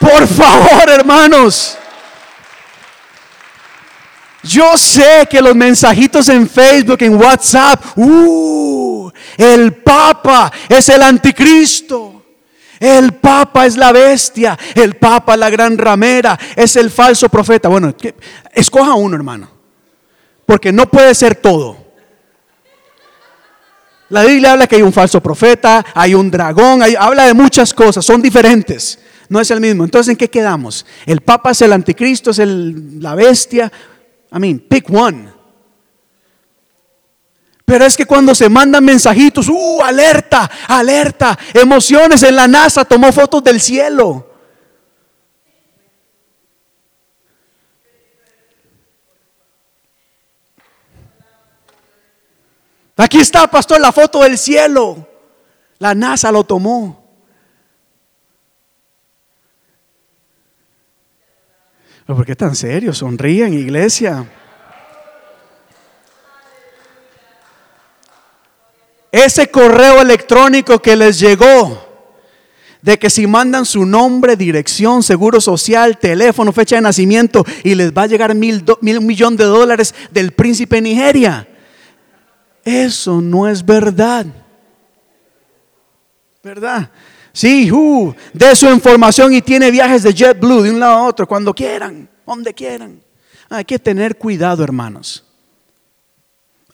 [0.00, 1.78] Por favor, hermanos.
[4.46, 12.12] Yo sé que los mensajitos en Facebook, en WhatsApp, uh, el Papa es el anticristo.
[12.78, 17.68] El Papa es la bestia, el Papa es la gran ramera, es el falso profeta.
[17.68, 17.94] Bueno,
[18.52, 19.48] escoja uno, hermano,
[20.44, 21.78] porque no puede ser todo.
[24.10, 28.04] La Biblia habla que hay un falso profeta, hay un dragón, habla de muchas cosas,
[28.04, 29.82] son diferentes, no es el mismo.
[29.82, 30.84] Entonces, ¿en qué quedamos?
[31.06, 33.72] El Papa es el anticristo, es la bestia.
[34.32, 35.32] I mean, pick one.
[37.64, 43.12] Pero es que cuando se mandan mensajitos, uh, alerta, alerta, emociones en la NASA, tomó
[43.12, 44.30] fotos del cielo.
[52.96, 55.06] Aquí está, pastor, la foto del cielo.
[55.78, 57.05] La NASA lo tomó.
[62.06, 62.94] ¿Por qué tan serio?
[62.94, 64.24] Sonríen, iglesia.
[69.10, 71.84] Ese correo electrónico que les llegó
[72.80, 77.92] de que si mandan su nombre, dirección, seguro social, teléfono, fecha de nacimiento y les
[77.92, 81.48] va a llegar mil, mil millón de dólares del príncipe Nigeria.
[82.64, 84.26] Eso no es verdad.
[86.44, 86.90] ¿Verdad?
[87.36, 87.70] Sí,
[88.32, 92.08] de su información y tiene viajes de JetBlue de un lado a otro cuando quieran,
[92.26, 93.02] donde quieran.
[93.50, 95.22] Hay que tener cuidado, hermanos.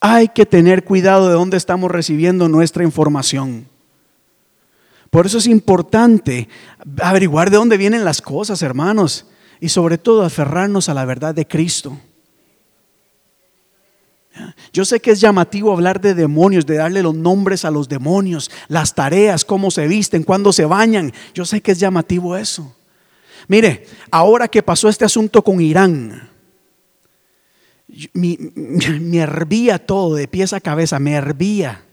[0.01, 3.66] Hay que tener cuidado de dónde estamos recibiendo nuestra información.
[5.11, 6.48] Por eso es importante
[7.03, 9.27] averiguar de dónde vienen las cosas, hermanos,
[9.59, 11.98] y sobre todo aferrarnos a la verdad de Cristo.
[14.73, 18.51] Yo sé que es llamativo hablar de demonios, de darle los nombres a los demonios,
[18.68, 21.12] las tareas, cómo se visten, cuándo se bañan.
[21.35, 22.75] Yo sé que es llamativo eso.
[23.49, 26.31] Mire, ahora que pasó este asunto con Irán,
[28.14, 28.38] me,
[29.18, 31.85] hervía todo de pies a cabeza, me hervía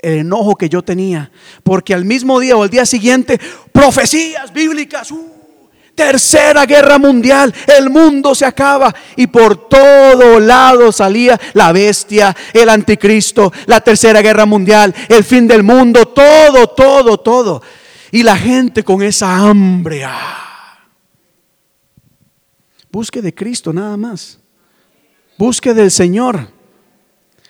[0.00, 1.32] el enojo que yo tenía,
[1.62, 3.40] porque al mismo día o al día siguiente,
[3.72, 5.33] profecías bíblicas, uh,
[5.94, 12.68] tercera guerra mundial, el mundo se acaba y por todo lado salía la bestia, el
[12.68, 17.62] anticristo, la tercera guerra mundial, el fin del mundo, todo, todo, todo.
[18.10, 20.78] Y la gente con esa hambre, ah.
[22.90, 24.38] busque de Cristo nada más.
[25.36, 26.48] Busque del Señor.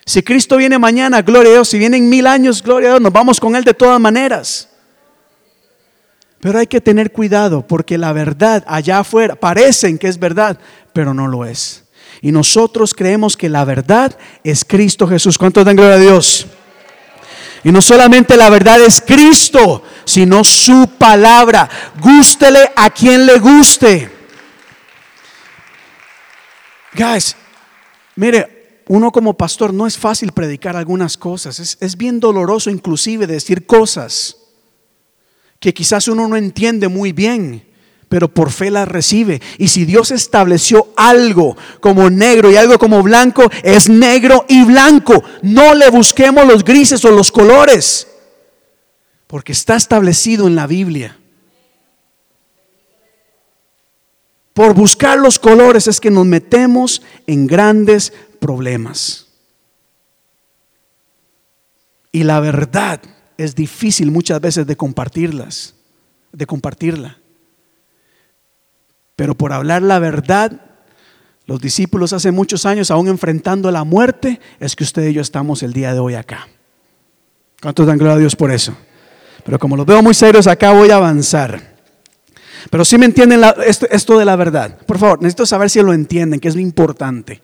[0.07, 1.69] Si Cristo viene mañana, gloria a Dios.
[1.69, 3.03] Si vienen mil años, gloria a Dios.
[3.03, 4.71] Nos vamos con Él de todas maneras.
[6.45, 10.59] Pero hay que tener cuidado porque la verdad allá afuera parecen que es verdad,
[10.93, 11.85] pero no lo es.
[12.21, 15.39] Y nosotros creemos que la verdad es Cristo Jesús.
[15.39, 16.47] ¿Cuántos dan gloria a Dios?
[17.65, 21.67] Y no solamente la verdad es Cristo, sino su palabra.
[21.99, 24.11] Gústele a quien le guste.
[26.93, 27.37] Guys,
[28.17, 33.65] Mire, uno como pastor no es fácil predicar algunas cosas, es, bien doloroso inclusive decir
[33.65, 34.44] cosas
[35.65, 37.65] que quizás uno no entiende muy bien,
[38.11, 39.41] pero por fe las recibe.
[39.57, 45.25] Y si Dios estableció algo como negro y algo como blanco, es negro y blanco.
[45.41, 48.07] No le busquemos los grises o los colores,
[49.27, 51.19] porque está establecido en la Biblia.
[54.53, 59.29] Por buscar los colores es que nos metemos en grandes problemas.
[62.13, 63.01] Y la verdad
[63.37, 65.75] es difícil muchas veces de compartirlas,
[66.33, 67.19] de compartirla.
[69.17, 70.61] Pero por hablar la verdad,
[71.47, 75.63] los discípulos hace muchos años, aún enfrentando la muerte, es que usted y yo estamos
[75.63, 76.49] el día de hoy acá.
[77.61, 78.77] ¿Cuántos dan gloria a Dios por eso?
[79.45, 81.75] Pero como los veo muy serios acá, voy a avanzar.
[82.71, 84.79] Pero si me entienden esto, esto de la verdad.
[84.87, 87.43] Por favor, necesito saber si lo entienden, que es lo importante.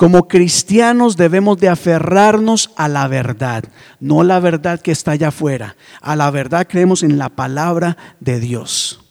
[0.00, 3.64] Como cristianos debemos de aferrarnos a la verdad,
[4.00, 5.76] no la verdad que está allá afuera.
[6.00, 9.02] A la verdad creemos en la palabra de Dios.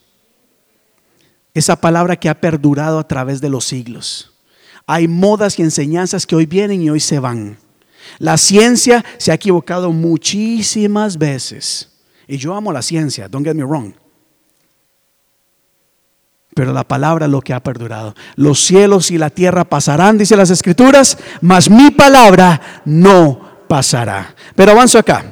[1.54, 4.34] Esa palabra que ha perdurado a través de los siglos.
[4.88, 7.60] Hay modas y enseñanzas que hoy vienen y hoy se van.
[8.18, 12.00] La ciencia se ha equivocado muchísimas veces.
[12.28, 13.94] Y yo amo la ciencia, don't get me wrong
[16.60, 18.14] pero la palabra lo que ha perdurado.
[18.36, 24.36] Los cielos y la tierra pasarán, dice las escrituras, mas mi palabra no pasará.
[24.58, 25.24] Pero avanzo acá.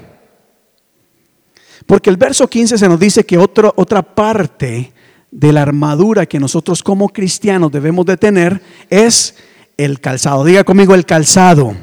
[1.86, 4.94] Porque el verso 15 se nos dice que otra parte
[5.30, 9.36] de la armadura que nosotros como cristianos debemos de tener es
[9.76, 10.46] el calzado.
[10.46, 11.76] Diga conmigo el calzado.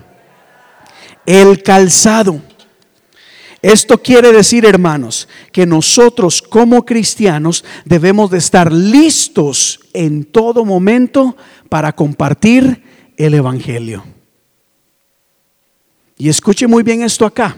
[1.27, 2.41] El calzado.
[3.65, 11.35] Esto quiere decir, hermanos, que nosotros como cristianos debemos de estar listos en todo momento
[11.71, 12.83] para compartir
[13.17, 14.05] el Evangelio.
[16.19, 17.57] Y escuche muy bien esto acá,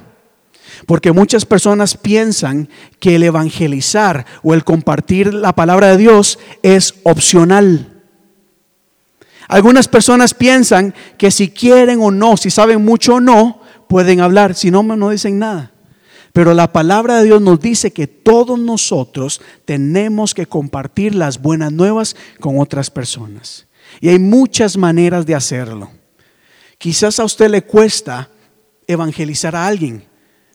[0.86, 2.68] porque muchas personas piensan
[3.00, 8.00] que el evangelizar o el compartir la palabra de Dios es opcional.
[9.48, 14.54] Algunas personas piensan que si quieren o no, si saben mucho o no, pueden hablar,
[14.54, 15.72] si no, no dicen nada.
[16.36, 21.72] Pero la palabra de Dios nos dice que todos nosotros tenemos que compartir las buenas
[21.72, 23.66] nuevas con otras personas.
[24.02, 25.90] Y hay muchas maneras de hacerlo.
[26.76, 28.28] Quizás a usted le cuesta
[28.86, 30.04] evangelizar a alguien,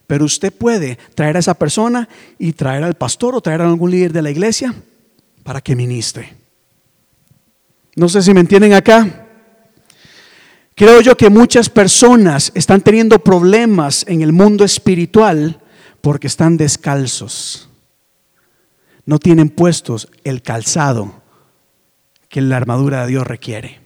[0.06, 2.08] pero usted puede traer a esa persona
[2.38, 4.76] y traer al pastor o traer a algún líder de la iglesia
[5.42, 6.36] para que ministre.
[7.96, 9.30] No sé si me entienden acá.
[10.76, 15.58] Creo yo que muchas personas están teniendo problemas en el mundo espiritual
[16.02, 17.70] porque están descalzos.
[19.06, 21.22] No tienen puestos el calzado
[22.30, 23.82] que la armadura de Dios requiere.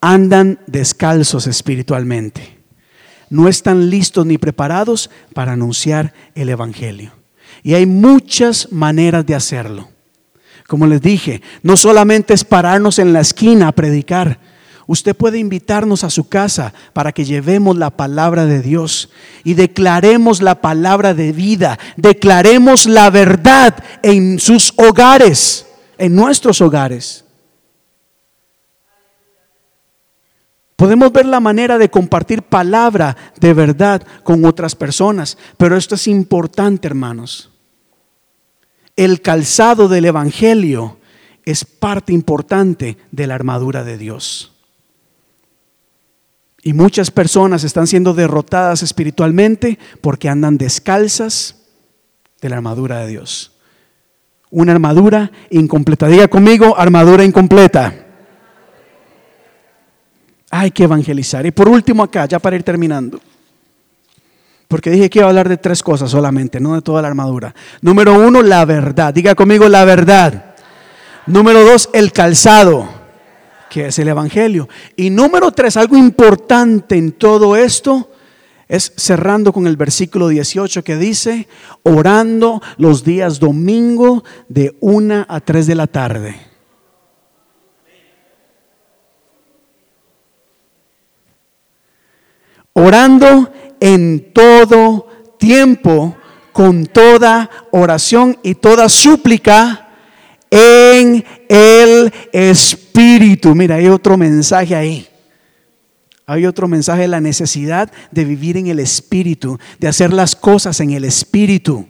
[0.00, 2.58] Andan descalzos espiritualmente.
[3.30, 7.12] No están listos ni preparados para anunciar el Evangelio.
[7.62, 9.88] Y hay muchas maneras de hacerlo.
[10.66, 14.40] Como les dije, no solamente es pararnos en la esquina a predicar,
[14.86, 19.10] Usted puede invitarnos a su casa para que llevemos la palabra de Dios
[19.44, 25.66] y declaremos la palabra de vida, declaremos la verdad en sus hogares,
[25.98, 27.24] en nuestros hogares.
[30.76, 36.08] Podemos ver la manera de compartir palabra de verdad con otras personas, pero esto es
[36.08, 37.50] importante, hermanos.
[38.96, 40.98] El calzado del Evangelio
[41.44, 44.51] es parte importante de la armadura de Dios.
[46.62, 51.56] Y muchas personas están siendo derrotadas espiritualmente porque andan descalzas
[52.40, 53.52] de la armadura de Dios.
[54.50, 56.06] Una armadura incompleta.
[56.06, 57.92] Diga conmigo, armadura incompleta.
[60.50, 61.44] Hay que evangelizar.
[61.46, 63.20] Y por último acá, ya para ir terminando.
[64.68, 67.54] Porque dije que iba a hablar de tres cosas solamente, no de toda la armadura.
[67.80, 69.12] Número uno, la verdad.
[69.12, 70.54] Diga conmigo la verdad.
[71.26, 72.88] Número dos, el calzado
[73.72, 74.68] que es el Evangelio.
[74.96, 78.10] Y número tres, algo importante en todo esto,
[78.68, 81.48] es cerrando con el versículo 18 que dice,
[81.82, 86.36] orando los días domingo de una a tres de la tarde.
[92.74, 93.50] Orando
[93.80, 95.08] en todo
[95.38, 96.14] tiempo,
[96.52, 99.88] con toda oración y toda súplica
[100.50, 102.81] en el Espíritu.
[103.54, 105.08] Mira, hay otro mensaje ahí.
[106.26, 110.80] Hay otro mensaje de la necesidad de vivir en el Espíritu, de hacer las cosas
[110.80, 111.86] en el Espíritu.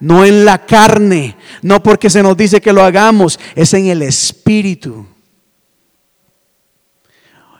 [0.00, 4.02] No en la carne, no porque se nos dice que lo hagamos, es en el
[4.02, 5.06] Espíritu.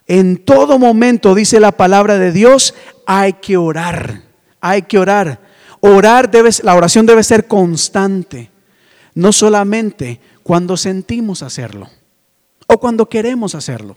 [0.06, 2.74] En todo momento, dice la palabra de Dios,
[3.06, 4.22] hay que orar,
[4.60, 5.40] hay que orar.
[5.80, 8.50] Orar debe, la oración debe ser constante
[9.14, 11.88] no solamente cuando sentimos hacerlo
[12.66, 13.96] o cuando queremos hacerlo.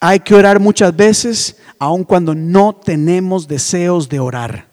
[0.00, 4.66] Hay que orar muchas veces, aun cuando no tenemos deseos de orar.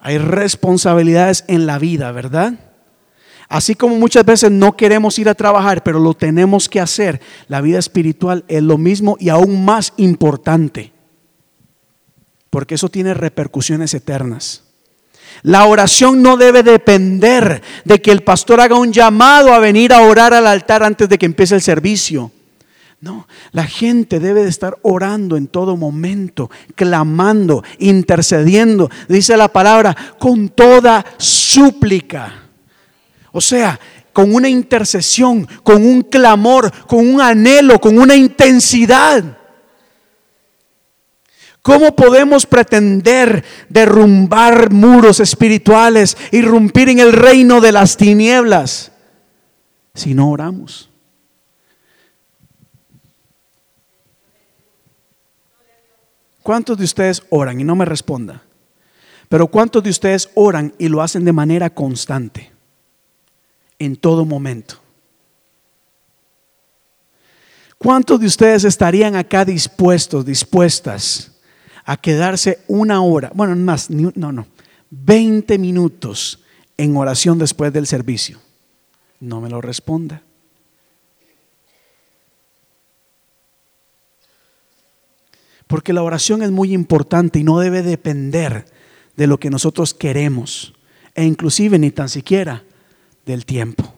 [0.00, 2.54] Hay responsabilidades en la vida, ¿verdad?
[3.48, 7.60] Así como muchas veces no queremos ir a trabajar, pero lo tenemos que hacer, la
[7.60, 10.92] vida espiritual es lo mismo y aún más importante,
[12.48, 14.69] porque eso tiene repercusiones eternas.
[15.42, 20.02] La oración no debe depender de que el pastor haga un llamado a venir a
[20.02, 22.30] orar al altar antes de que empiece el servicio.
[23.00, 29.96] No, la gente debe de estar orando en todo momento, clamando, intercediendo, dice la palabra,
[30.18, 32.42] con toda súplica.
[33.32, 33.80] O sea,
[34.12, 39.38] con una intercesión, con un clamor, con un anhelo, con una intensidad.
[41.62, 48.92] ¿Cómo podemos pretender derrumbar muros espirituales, irrumpir en el reino de las tinieblas
[49.94, 50.88] si no oramos?
[56.42, 57.60] ¿Cuántos de ustedes oran?
[57.60, 58.42] Y no me responda.
[59.28, 62.50] Pero ¿cuántos de ustedes oran y lo hacen de manera constante?
[63.78, 64.80] En todo momento.
[67.76, 71.29] ¿Cuántos de ustedes estarían acá dispuestos, dispuestas
[71.90, 74.46] a quedarse una hora, bueno, más, no, no,
[74.90, 76.38] 20 minutos
[76.76, 78.38] en oración después del servicio?
[79.18, 80.22] No me lo responda.
[85.66, 88.66] Porque la oración es muy importante y no debe depender
[89.16, 90.74] de lo que nosotros queremos
[91.16, 92.62] e inclusive ni tan siquiera
[93.26, 93.92] del tiempo.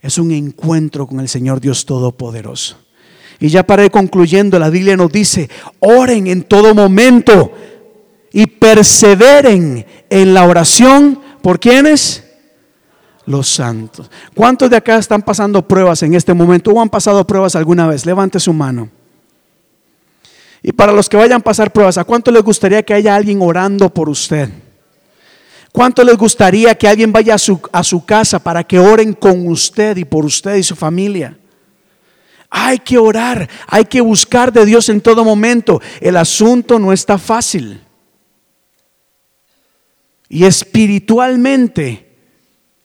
[0.00, 2.78] Es un encuentro con el Señor Dios Todopoderoso.
[3.42, 7.50] Y ya para ir concluyendo, la Biblia nos dice, oren en todo momento
[8.32, 11.18] y perseveren en la oración.
[11.42, 12.22] ¿Por quiénes?
[13.26, 14.08] Los santos.
[14.32, 18.06] ¿Cuántos de acá están pasando pruebas en este momento o han pasado pruebas alguna vez?
[18.06, 18.88] Levante su mano.
[20.62, 23.42] Y para los que vayan a pasar pruebas, ¿a cuánto les gustaría que haya alguien
[23.42, 24.50] orando por usted?
[25.72, 29.48] ¿Cuánto les gustaría que alguien vaya a su, a su casa para que oren con
[29.48, 31.36] usted y por usted y su familia?
[32.54, 35.80] Hay que orar, hay que buscar de Dios en todo momento.
[36.02, 37.80] El asunto no está fácil.
[40.28, 42.14] Y espiritualmente,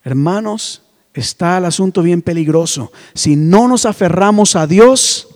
[0.05, 2.93] hermanos, está el asunto bien peligroso.
[3.13, 5.27] Si no nos aferramos a Dios,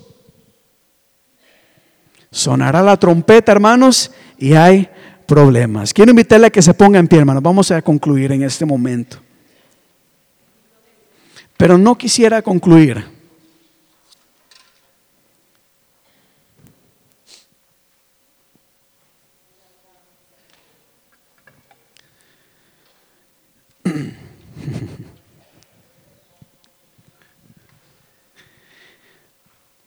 [2.32, 4.90] sonará la trompeta, hermanos, y hay
[5.28, 5.94] problemas.
[5.94, 7.44] Quiero invitarle a que se ponga en pie, hermanos.
[7.44, 9.18] Vamos a concluir en este momento.
[11.58, 13.20] Pero no quisiera concluir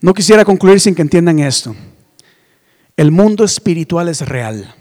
[0.04, 1.74] No quisiera concluir sin que entiendan esto.
[2.94, 4.74] El mundo espiritual es real.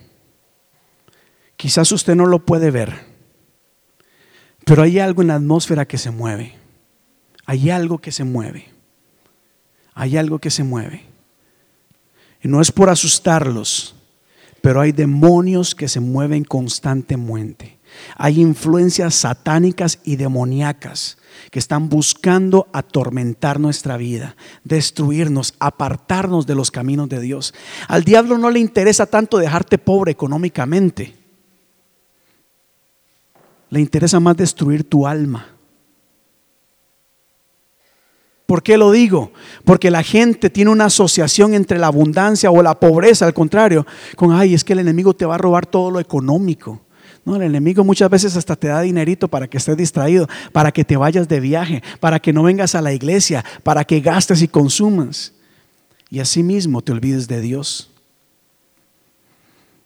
[1.55, 3.05] Quizás usted no lo puede ver,
[4.65, 6.55] pero hay algo en la atmósfera que se mueve.
[7.45, 8.67] Hay algo que se mueve.
[9.93, 11.05] Hay algo que se mueve.
[12.41, 13.95] Y no es por asustarlos,
[14.59, 17.77] pero hay demonios que se mueven constantemente.
[18.15, 21.17] Hay influencias satánicas y demoníacas
[21.51, 27.53] que están buscando atormentar nuestra vida, destruirnos, apartarnos de los caminos de Dios.
[27.87, 31.15] Al diablo no le interesa tanto dejarte pobre económicamente.
[33.69, 35.53] Le interesa más destruir tu alma.
[38.45, 39.31] ¿Por qué lo digo?
[39.63, 44.31] Porque la gente tiene una asociación entre la abundancia o la pobreza, al contrario, con,
[44.31, 46.81] ay, es que el enemigo te va a robar todo lo económico.
[47.25, 50.83] No, el enemigo muchas veces hasta te da dinerito para que estés distraído, para que
[50.83, 54.47] te vayas de viaje, para que no vengas a la iglesia, para que gastes y
[54.47, 55.33] consumas.
[56.09, 57.89] Y así mismo te olvides de Dios.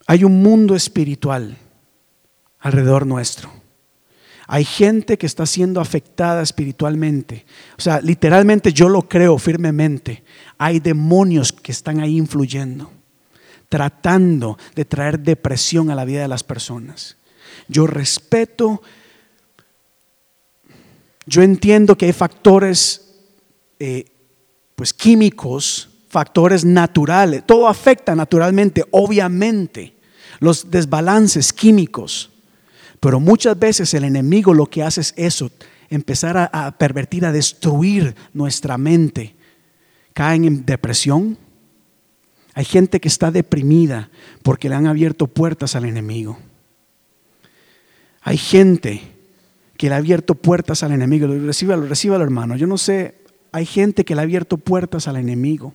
[0.07, 1.57] Hay un mundo espiritual
[2.59, 3.51] alrededor nuestro.
[4.47, 7.45] Hay gente que está siendo afectada espiritualmente.
[7.77, 10.23] O sea, literalmente yo lo creo firmemente.
[10.57, 12.89] Hay demonios que están ahí influyendo,
[13.67, 17.16] tratando de traer depresión a la vida de las personas.
[17.67, 18.81] Yo respeto,
[21.25, 23.15] yo entiendo que hay factores
[23.79, 24.05] eh,
[24.75, 29.93] pues químicos, factores naturales, todo afecta naturalmente, obviamente,
[30.39, 32.29] los desbalances químicos,
[32.99, 35.51] pero muchas veces el enemigo lo que hace es eso,
[35.89, 39.35] empezar a, a pervertir, a destruir nuestra mente.
[40.13, 41.37] Caen en depresión.
[42.53, 44.09] Hay gente que está deprimida
[44.41, 46.39] porque le han abierto puertas al enemigo.
[48.27, 49.01] Hay gente
[49.77, 51.27] que le ha abierto puertas al enemigo.
[51.27, 52.57] Recíbalo, recíbalo, hermano.
[52.57, 53.21] Yo no sé,
[53.53, 55.73] hay gente que le ha abierto puertas al enemigo.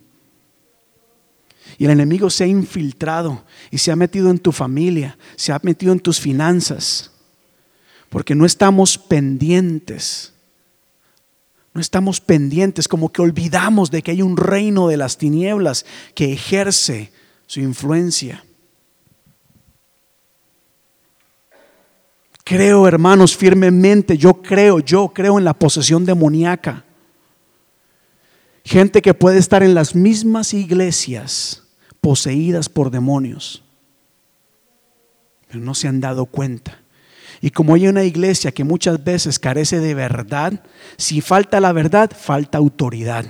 [1.79, 5.61] Y el enemigo se ha infiltrado y se ha metido en tu familia, se ha
[5.63, 7.13] metido en tus finanzas.
[8.11, 10.35] Porque no estamos pendientes.
[11.73, 16.35] No estamos pendientes, como que olvidamos de que hay un reino de las tinieblas que
[16.35, 17.13] ejerce
[17.47, 18.45] su influencia.
[22.45, 26.85] Creo, hermanos, firmemente, yo creo, yo creo en la posesión demoníaca.
[28.65, 31.63] Gente que puede estar en las mismas iglesias
[32.01, 33.63] poseídas por demonios,
[35.49, 36.79] pero no se han dado cuenta.
[37.41, 40.63] Y como hay una iglesia que muchas veces carece de verdad,
[40.97, 43.27] si falta la verdad, falta autoridad.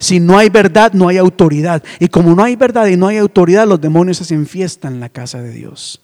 [0.00, 1.82] Si no hay verdad, no hay autoridad.
[1.98, 5.08] Y como no hay verdad y no hay autoridad, los demonios se enfiestan en la
[5.08, 6.00] casa de Dios.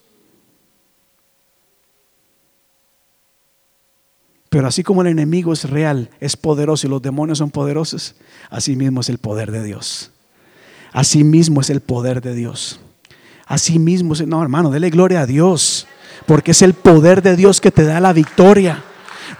[4.54, 8.14] Pero así como el enemigo es real, es poderoso y los demonios son poderosos,
[8.50, 10.12] así mismo es el poder de Dios.
[10.92, 12.78] Así mismo es el poder de Dios.
[13.46, 15.88] Así mismo es, no hermano, dele gloria a Dios,
[16.26, 18.80] porque es el poder de Dios que te da la victoria.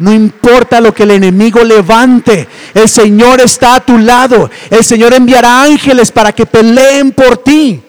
[0.00, 4.50] No importa lo que el enemigo levante, el Señor está a tu lado.
[4.68, 7.83] El Señor enviará ángeles para que peleen por ti.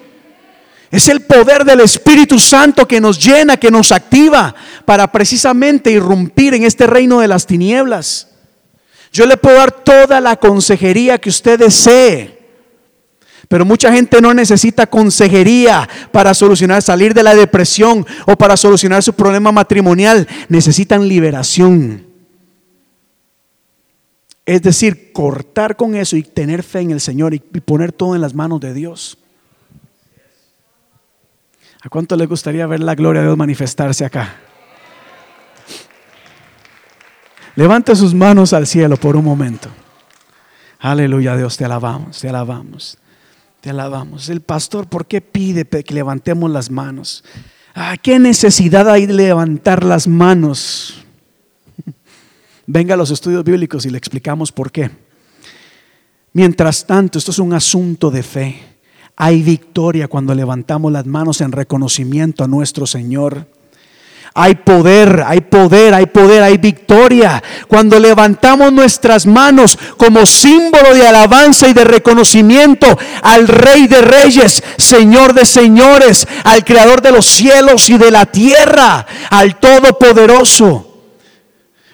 [0.95, 6.53] Es el poder del Espíritu Santo que nos llena, que nos activa para precisamente irrumpir
[6.53, 8.29] en este reino de las tinieblas.
[9.11, 12.39] Yo le puedo dar toda la consejería que usted desee.
[13.49, 19.03] Pero mucha gente no necesita consejería para solucionar, salir de la depresión o para solucionar
[19.03, 20.25] su problema matrimonial.
[20.47, 22.05] Necesitan liberación.
[24.45, 28.21] Es decir, cortar con eso y tener fe en el Señor y poner todo en
[28.21, 29.17] las manos de Dios.
[31.85, 34.37] ¿A cuánto le gustaría ver la gloria de Dios manifestarse acá?
[37.55, 39.69] Levante sus manos al cielo por un momento.
[40.79, 42.97] Aleluya, Dios, te alabamos, te alabamos,
[43.61, 44.29] te alabamos.
[44.29, 47.23] El pastor, ¿por qué pide que levantemos las manos?
[47.75, 51.05] Ah, ¿Qué necesidad hay de levantar las manos?
[52.65, 54.89] Venga a los estudios bíblicos y le explicamos por qué.
[56.33, 58.74] Mientras tanto, esto es un asunto de fe.
[59.17, 63.47] Hay victoria cuando levantamos las manos en reconocimiento a nuestro Señor.
[64.37, 67.41] Hay poder, hay poder, hay poder, hay victoria.
[67.69, 72.87] Cuando levantamos nuestras manos como símbolo de alabanza y de reconocimiento
[73.23, 78.25] al Rey de Reyes, Señor de Señores, al Creador de los cielos y de la
[78.25, 80.94] tierra, al Todopoderoso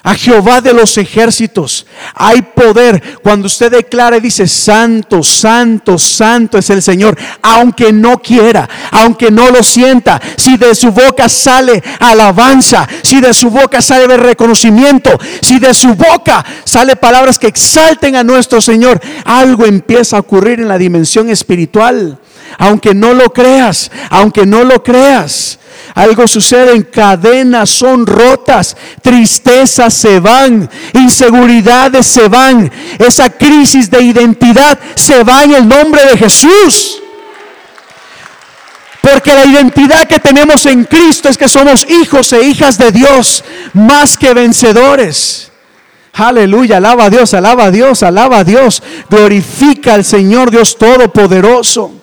[0.04, 1.86] a Jehová de los ejércitos.
[2.16, 3.20] Hay poder.
[3.22, 9.30] Cuando usted declara y dice, santo, santo, santo es el Señor, aunque no quiera, aunque
[9.30, 15.12] no lo sienta, si de su boca sale alabanza, si de su boca sale reconocimiento,
[15.42, 20.60] si de su boca sale palabras que exalten a nuestro Señor, algo empieza a ocurrir
[20.60, 22.18] en la dimensión espiritual.
[22.58, 25.60] Aunque no lo creas, aunque no lo creas.
[25.94, 34.02] Algo sucede, en cadenas son rotas, tristezas se van, inseguridades se van, esa crisis de
[34.02, 37.02] identidad se va en el nombre de Jesús.
[39.02, 43.44] Porque la identidad que tenemos en Cristo es que somos hijos e hijas de Dios,
[43.74, 45.52] más que vencedores.
[46.14, 48.84] Aleluya, alaba a Dios, alaba a Dios, alaba a Dios.
[49.10, 52.01] Glorifica al Señor Dios Todopoderoso.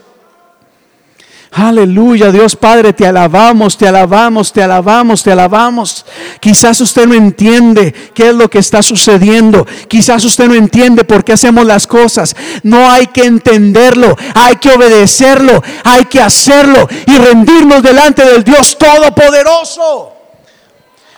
[1.60, 6.06] Aleluya, Dios Padre, te alabamos, te alabamos, te alabamos, te alabamos.
[6.38, 9.66] Quizás usted no entiende qué es lo que está sucediendo.
[9.88, 12.36] Quizás usted no entiende por qué hacemos las cosas.
[12.62, 18.78] No hay que entenderlo, hay que obedecerlo, hay que hacerlo y rendirnos delante del Dios
[18.78, 20.12] Todopoderoso.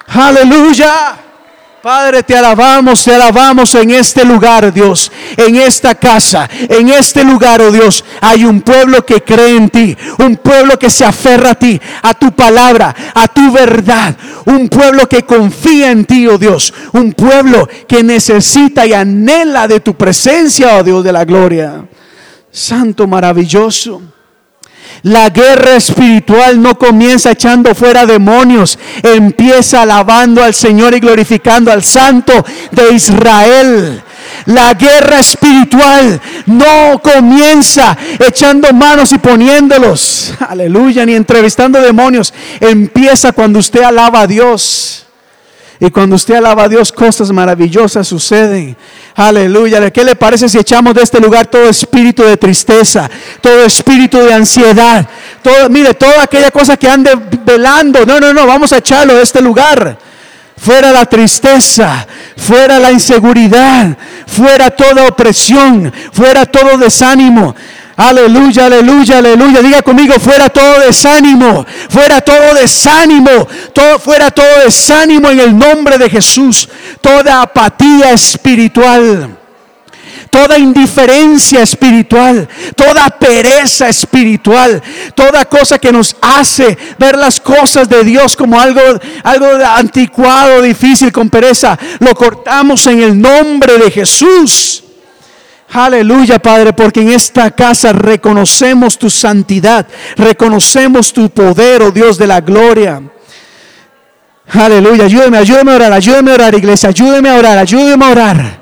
[0.06, 1.18] Aleluya.
[1.82, 7.62] Padre, te alabamos, te alabamos en este lugar, Dios, en esta casa, en este lugar,
[7.62, 8.04] oh Dios.
[8.20, 12.12] Hay un pueblo que cree en ti, un pueblo que se aferra a ti, a
[12.12, 14.14] tu palabra, a tu verdad,
[14.44, 19.80] un pueblo que confía en ti, oh Dios, un pueblo que necesita y anhela de
[19.80, 21.86] tu presencia, oh Dios de la gloria.
[22.52, 24.02] Santo maravilloso.
[25.02, 31.82] La guerra espiritual no comienza echando fuera demonios, empieza alabando al Señor y glorificando al
[31.82, 34.02] Santo de Israel.
[34.46, 42.32] La guerra espiritual no comienza echando manos y poniéndolos, aleluya, ni entrevistando demonios.
[42.60, 45.06] Empieza cuando usted alaba a Dios.
[45.82, 48.76] Y cuando usted alaba a Dios, cosas maravillosas suceden.
[49.16, 49.90] Aleluya.
[49.90, 53.10] ¿Qué le parece si echamos de este lugar todo espíritu de tristeza,
[53.40, 55.08] todo espíritu de ansiedad?
[55.70, 58.04] Mire, toda aquella cosa que ande velando.
[58.04, 59.96] No, no, no, vamos a echarlo de este lugar.
[60.54, 62.06] Fuera la tristeza,
[62.36, 67.56] fuera la inseguridad, fuera toda opresión, fuera todo desánimo.
[68.00, 69.60] Aleluya, aleluya, aleluya.
[69.60, 75.98] Diga conmigo, fuera todo desánimo, fuera todo desánimo, todo fuera todo desánimo en el nombre
[75.98, 76.66] de Jesús,
[77.02, 79.36] toda apatía espiritual
[80.30, 84.80] toda indiferencia espiritual, toda pereza espiritual,
[85.16, 88.80] toda cosa que nos hace ver las cosas de Dios como algo,
[89.24, 94.84] algo anticuado, difícil, con pereza, lo cortamos en el nombre de Jesús.
[95.72, 102.26] Aleluya, Padre, porque en esta casa reconocemos tu santidad, reconocemos tu poder, oh Dios de
[102.26, 103.00] la gloria.
[104.52, 108.60] Aleluya, ayúdeme, ayúdeme a orar, ayúdeme a orar, iglesia, ayúdeme a orar, ayúdeme a orar.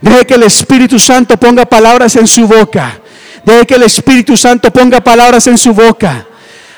[0.00, 3.00] Deje que el Espíritu Santo ponga palabras en su boca.
[3.44, 6.26] Deje que el Espíritu Santo ponga palabras en su boca.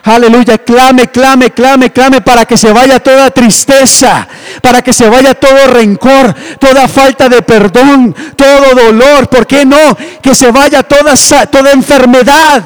[0.04, 4.26] Aleluya, clame, clame, clame, clame para que se vaya toda tristeza,
[4.60, 9.28] para que se vaya todo rencor, toda falta de perdón, todo dolor.
[9.28, 9.96] ¿Por qué no?
[10.20, 11.14] Que se vaya toda,
[11.46, 12.62] toda enfermedad.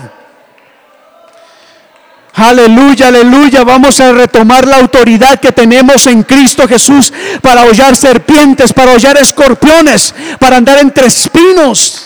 [2.36, 3.64] Aleluya, aleluya.
[3.64, 7.12] Vamos a retomar la autoridad que tenemos en Cristo Jesús
[7.42, 12.05] para hollar serpientes, para hollar escorpiones, para andar entre espinos.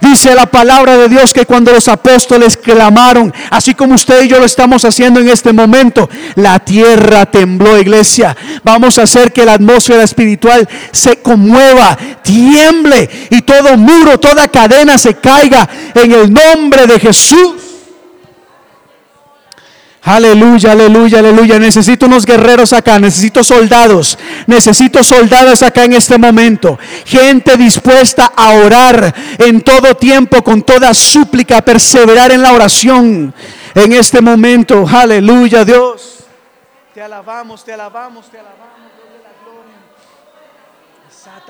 [0.00, 4.38] Dice la palabra de Dios que cuando los apóstoles clamaron, así como usted y yo
[4.38, 8.36] lo estamos haciendo en este momento, la tierra tembló, iglesia.
[8.62, 14.98] Vamos a hacer que la atmósfera espiritual se conmueva, tiemble y todo muro, toda cadena
[14.98, 17.67] se caiga en el nombre de Jesús.
[20.02, 21.58] Aleluya, aleluya, aleluya.
[21.58, 26.78] Necesito unos guerreros acá, necesito soldados, necesito soldados acá en este momento.
[27.04, 33.34] Gente dispuesta a orar en todo tiempo, con toda súplica, perseverar en la oración
[33.74, 34.86] en este momento.
[34.88, 36.24] Aleluya, Dios.
[36.94, 38.57] Te alabamos, te alabamos, te alabamos.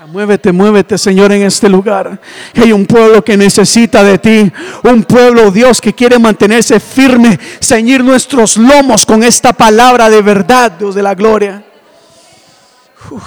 [0.07, 2.21] Muévete, muévete, Señor, en este lugar.
[2.55, 4.53] Hay un pueblo que necesita de ti.
[4.85, 10.73] Un pueblo, Dios, que quiere mantenerse firme, ceñir nuestros lomos con esta palabra de verdad,
[10.73, 11.65] Dios de la gloria.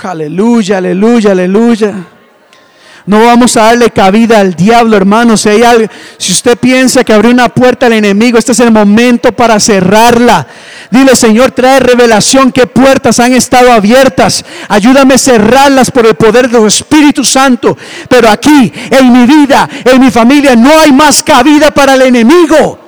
[0.04, 1.94] aleluya, aleluya, aleluya.
[3.06, 5.36] No vamos a darle cabida al diablo, hermano.
[5.36, 9.32] Si, hay si usted piensa que abrió una puerta al enemigo, este es el momento
[9.32, 10.46] para cerrarla.
[10.92, 14.46] Dile, Señor, trae revelación qué puertas han estado abiertas.
[14.68, 17.78] Ayúdame a cerrarlas por el poder del Espíritu Santo.
[18.08, 22.80] Pero aquí, en mi vida, en mi familia, no hay más cabida para el enemigo.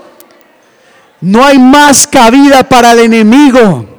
[1.22, 3.93] No hay más cabida para el enemigo.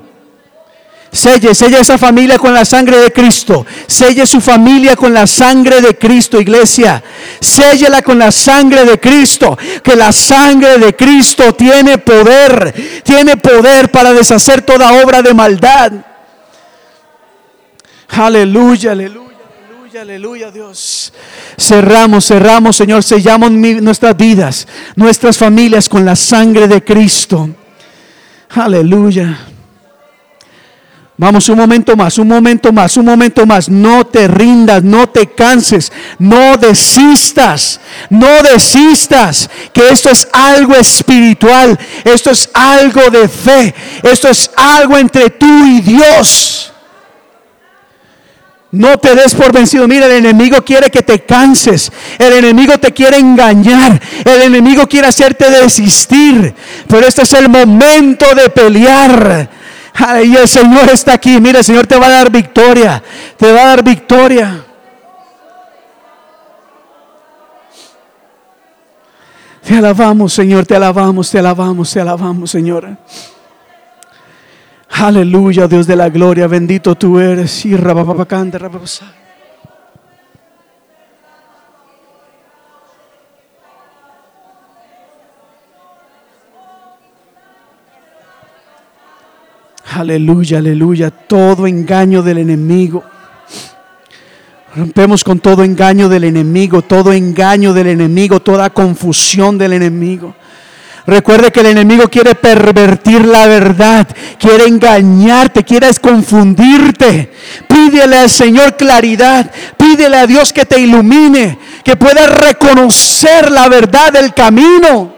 [1.15, 3.65] Selle, selle esa familia con la sangre de Cristo.
[3.87, 7.01] Selle su familia con la sangre de Cristo, iglesia.
[7.39, 9.57] Séllela con la sangre de Cristo.
[9.85, 13.03] Que la sangre de Cristo tiene poder.
[13.05, 15.93] Tiene poder para deshacer toda obra de maldad.
[18.09, 21.13] Aleluya, aleluya, aleluya, Dios.
[21.57, 23.05] Cerramos, cerramos, Señor.
[23.05, 27.51] Sellamos nuestras vidas, nuestras familias con la sangre de Cristo.
[28.51, 29.54] Aleluya.
[31.17, 33.69] Vamos un momento más, un momento más, un momento más.
[33.69, 39.49] No te rindas, no te canses, no desistas, no desistas.
[39.73, 45.65] Que esto es algo espiritual, esto es algo de fe, esto es algo entre tú
[45.67, 46.73] y Dios.
[48.73, 49.87] No te des por vencido.
[49.87, 51.93] Mira, el enemigo quiere que te canses.
[52.19, 54.03] El enemigo te quiere engañar.
[54.25, 56.53] El enemigo quiere hacerte desistir.
[56.89, 59.49] Pero este es el momento de pelear.
[60.25, 61.41] Y el Señor está aquí.
[61.41, 63.03] Mira, el Señor te va a dar victoria.
[63.37, 64.65] Te va a dar victoria.
[69.63, 72.99] Te alabamos, Señor, te alabamos, te alabamos, te alabamos, Señor.
[74.91, 77.65] Aleluya, Dios de la gloria, bendito tú eres.
[77.65, 77.75] Y
[89.97, 91.11] Aleluya, aleluya.
[91.11, 93.05] Todo engaño del enemigo.
[94.75, 100.35] Rompemos con todo engaño del enemigo, todo engaño del enemigo, toda confusión del enemigo.
[101.07, 104.09] Recuerde que el enemigo quiere pervertir la verdad,
[104.41, 107.31] quiere engañarte, quiere confundirte.
[107.69, 114.13] Pídele al Señor claridad, pídele a Dios que te ilumine, que puedas reconocer la verdad
[114.13, 115.14] del camino.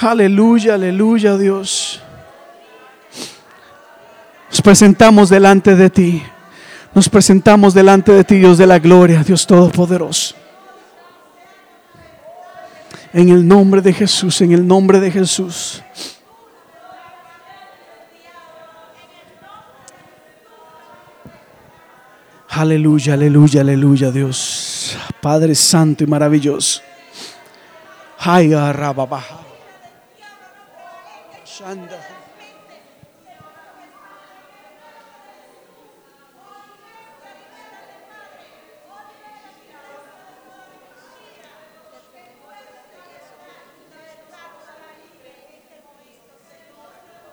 [0.00, 2.00] Aleluya, aleluya, Dios.
[4.50, 6.22] Nos presentamos delante de ti.
[6.94, 10.34] Nos presentamos delante de ti, Dios de la gloria, Dios Todopoderoso.
[13.12, 15.82] En el nombre de Jesús, en el nombre de Jesús.
[22.48, 24.96] Aleluya, aleluya, aleluya, Dios.
[25.20, 26.80] Padre Santo y maravilloso.
[28.18, 29.33] Ay, baja.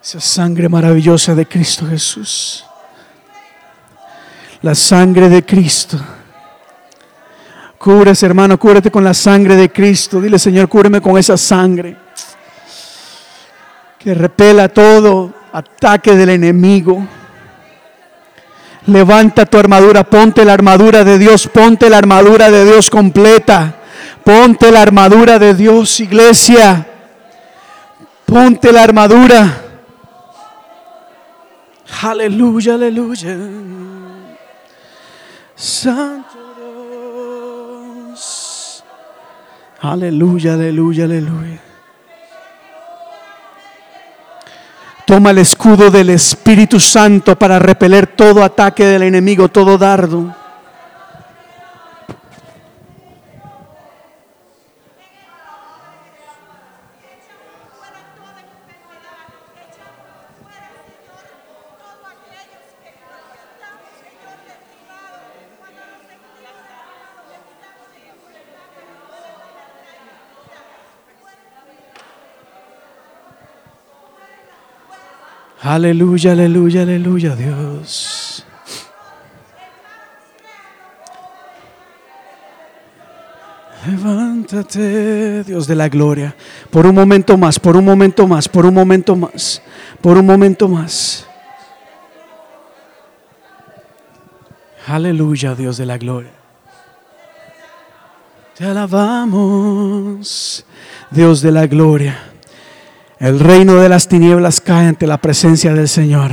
[0.01, 2.65] Esa sangre maravillosa de Cristo Jesús.
[4.61, 5.99] La sangre de Cristo.
[7.77, 10.21] Cúbrese, hermano, cúbrete con la sangre de Cristo.
[10.21, 12.11] Dile, Señor, cúbreme con esa sangre.
[14.04, 17.06] Que repela todo ataque del enemigo.
[18.88, 23.76] Levanta tu armadura, ponte la armadura de Dios, ponte la armadura de Dios completa.
[24.24, 26.88] Ponte la armadura de Dios, iglesia.
[28.26, 29.62] Ponte la armadura.
[32.04, 33.38] Aleluya, aleluya.
[35.56, 36.39] Santo
[38.08, 38.84] Dios.
[39.82, 41.70] Aleluya, aleluya, aleluya.
[45.12, 50.34] Toma el escudo del Espíritu Santo para repeler todo ataque del enemigo, todo dardo.
[75.64, 78.43] Aleluya, aleluya, aleluya, Dios.
[83.86, 86.36] Levántate, Dios de la gloria,
[86.72, 89.62] por un momento más, por un momento más, por un momento más,
[90.01, 91.28] por un momento más.
[94.88, 96.32] Aleluya, Dios de la gloria.
[98.55, 100.66] Te alabamos,
[101.12, 102.30] Dios de la gloria.
[103.22, 106.32] El reino de las tinieblas cae ante la presencia del Señor.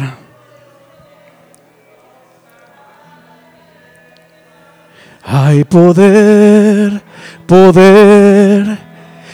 [5.22, 7.02] Hay poder,
[7.46, 8.78] poder,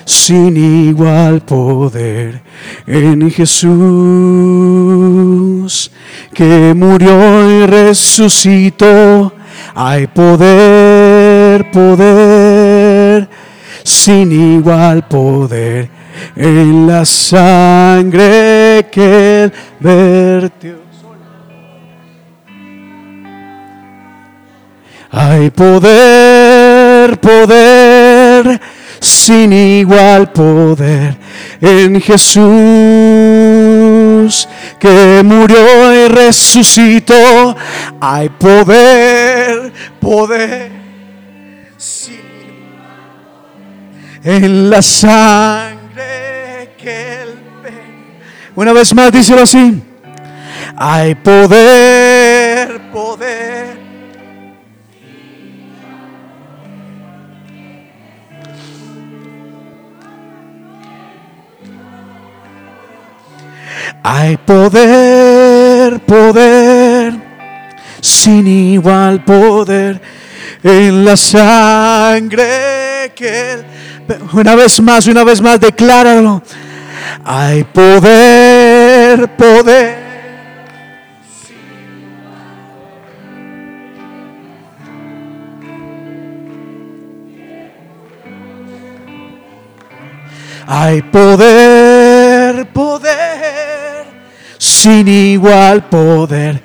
[0.05, 0.57] sin
[0.89, 2.43] igual poder
[2.89, 3.71] en Jesús,
[6.35, 9.33] que murió y resucitó.
[9.77, 13.29] Hay poder, poder,
[13.85, 16.04] sin igual poder
[16.37, 19.51] en la sangre que
[19.81, 20.85] vertió.
[25.17, 28.61] Hay poder, poder,
[28.99, 31.17] sin igual poder
[31.61, 32.45] en Jesús
[34.81, 37.57] que murió y resucitó.
[38.01, 40.73] Hay poder, poder,
[41.77, 42.25] sin
[44.25, 45.84] en la sangre
[48.55, 49.83] Una vez más, díselo así.
[50.77, 53.85] Hay poder, poder.
[64.07, 67.15] Hay poder, poder,
[68.01, 70.01] sin igual poder
[70.63, 73.65] en la sangre que él
[74.33, 76.43] una vez más, una vez más, decláralo.
[77.25, 80.05] Hay poder, poder.
[90.67, 94.07] Hay poder, poder,
[94.57, 96.63] sin igual poder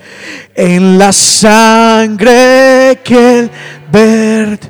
[0.55, 3.51] en la sangre que el
[3.91, 4.69] verde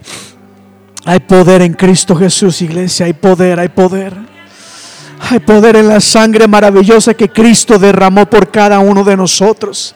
[1.10, 3.08] hay poder en Cristo Jesús, iglesia.
[3.08, 4.14] Hay poder, hay poder.
[5.32, 9.94] Hay poder en la sangre maravillosa que Cristo derramó por cada uno de nosotros.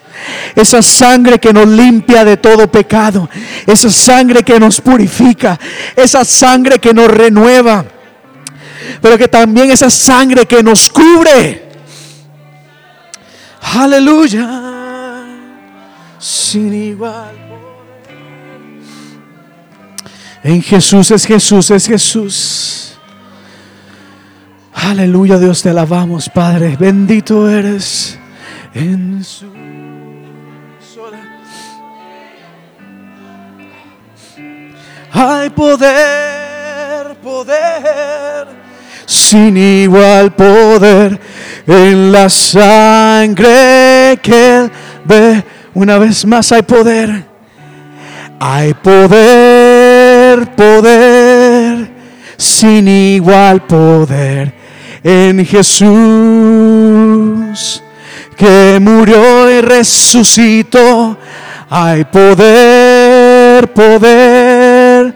[0.54, 3.28] Esa sangre que nos limpia de todo pecado.
[3.66, 5.58] Esa sangre que nos purifica.
[5.96, 7.84] Esa sangre que nos renueva.
[9.00, 11.68] Pero que también esa sangre que nos cubre.
[13.74, 15.24] Aleluya.
[16.20, 17.32] Sin igual.
[20.44, 22.73] En Jesús es Jesús, es Jesús.
[24.84, 26.76] Aleluya, Dios te alabamos, Padre.
[26.78, 28.18] Bendito eres
[28.74, 29.46] en su
[30.78, 31.20] sola.
[35.10, 38.46] Hay poder, poder,
[39.06, 41.18] sin igual poder
[41.66, 44.70] en la sangre que
[45.06, 45.44] ve.
[45.72, 47.24] Una vez más hay poder.
[48.38, 51.90] Hay poder poder,
[52.36, 54.63] sin igual poder
[55.04, 55.84] en Jesús
[58.36, 61.18] que murió y resucitó.
[61.70, 65.14] Hay poder, poder,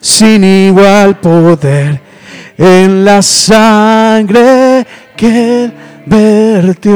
[0.00, 2.00] sin igual poder
[2.58, 4.86] en la sangre
[5.16, 5.72] que
[6.04, 6.92] vertió.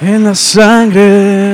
[0.00, 1.53] En la sangre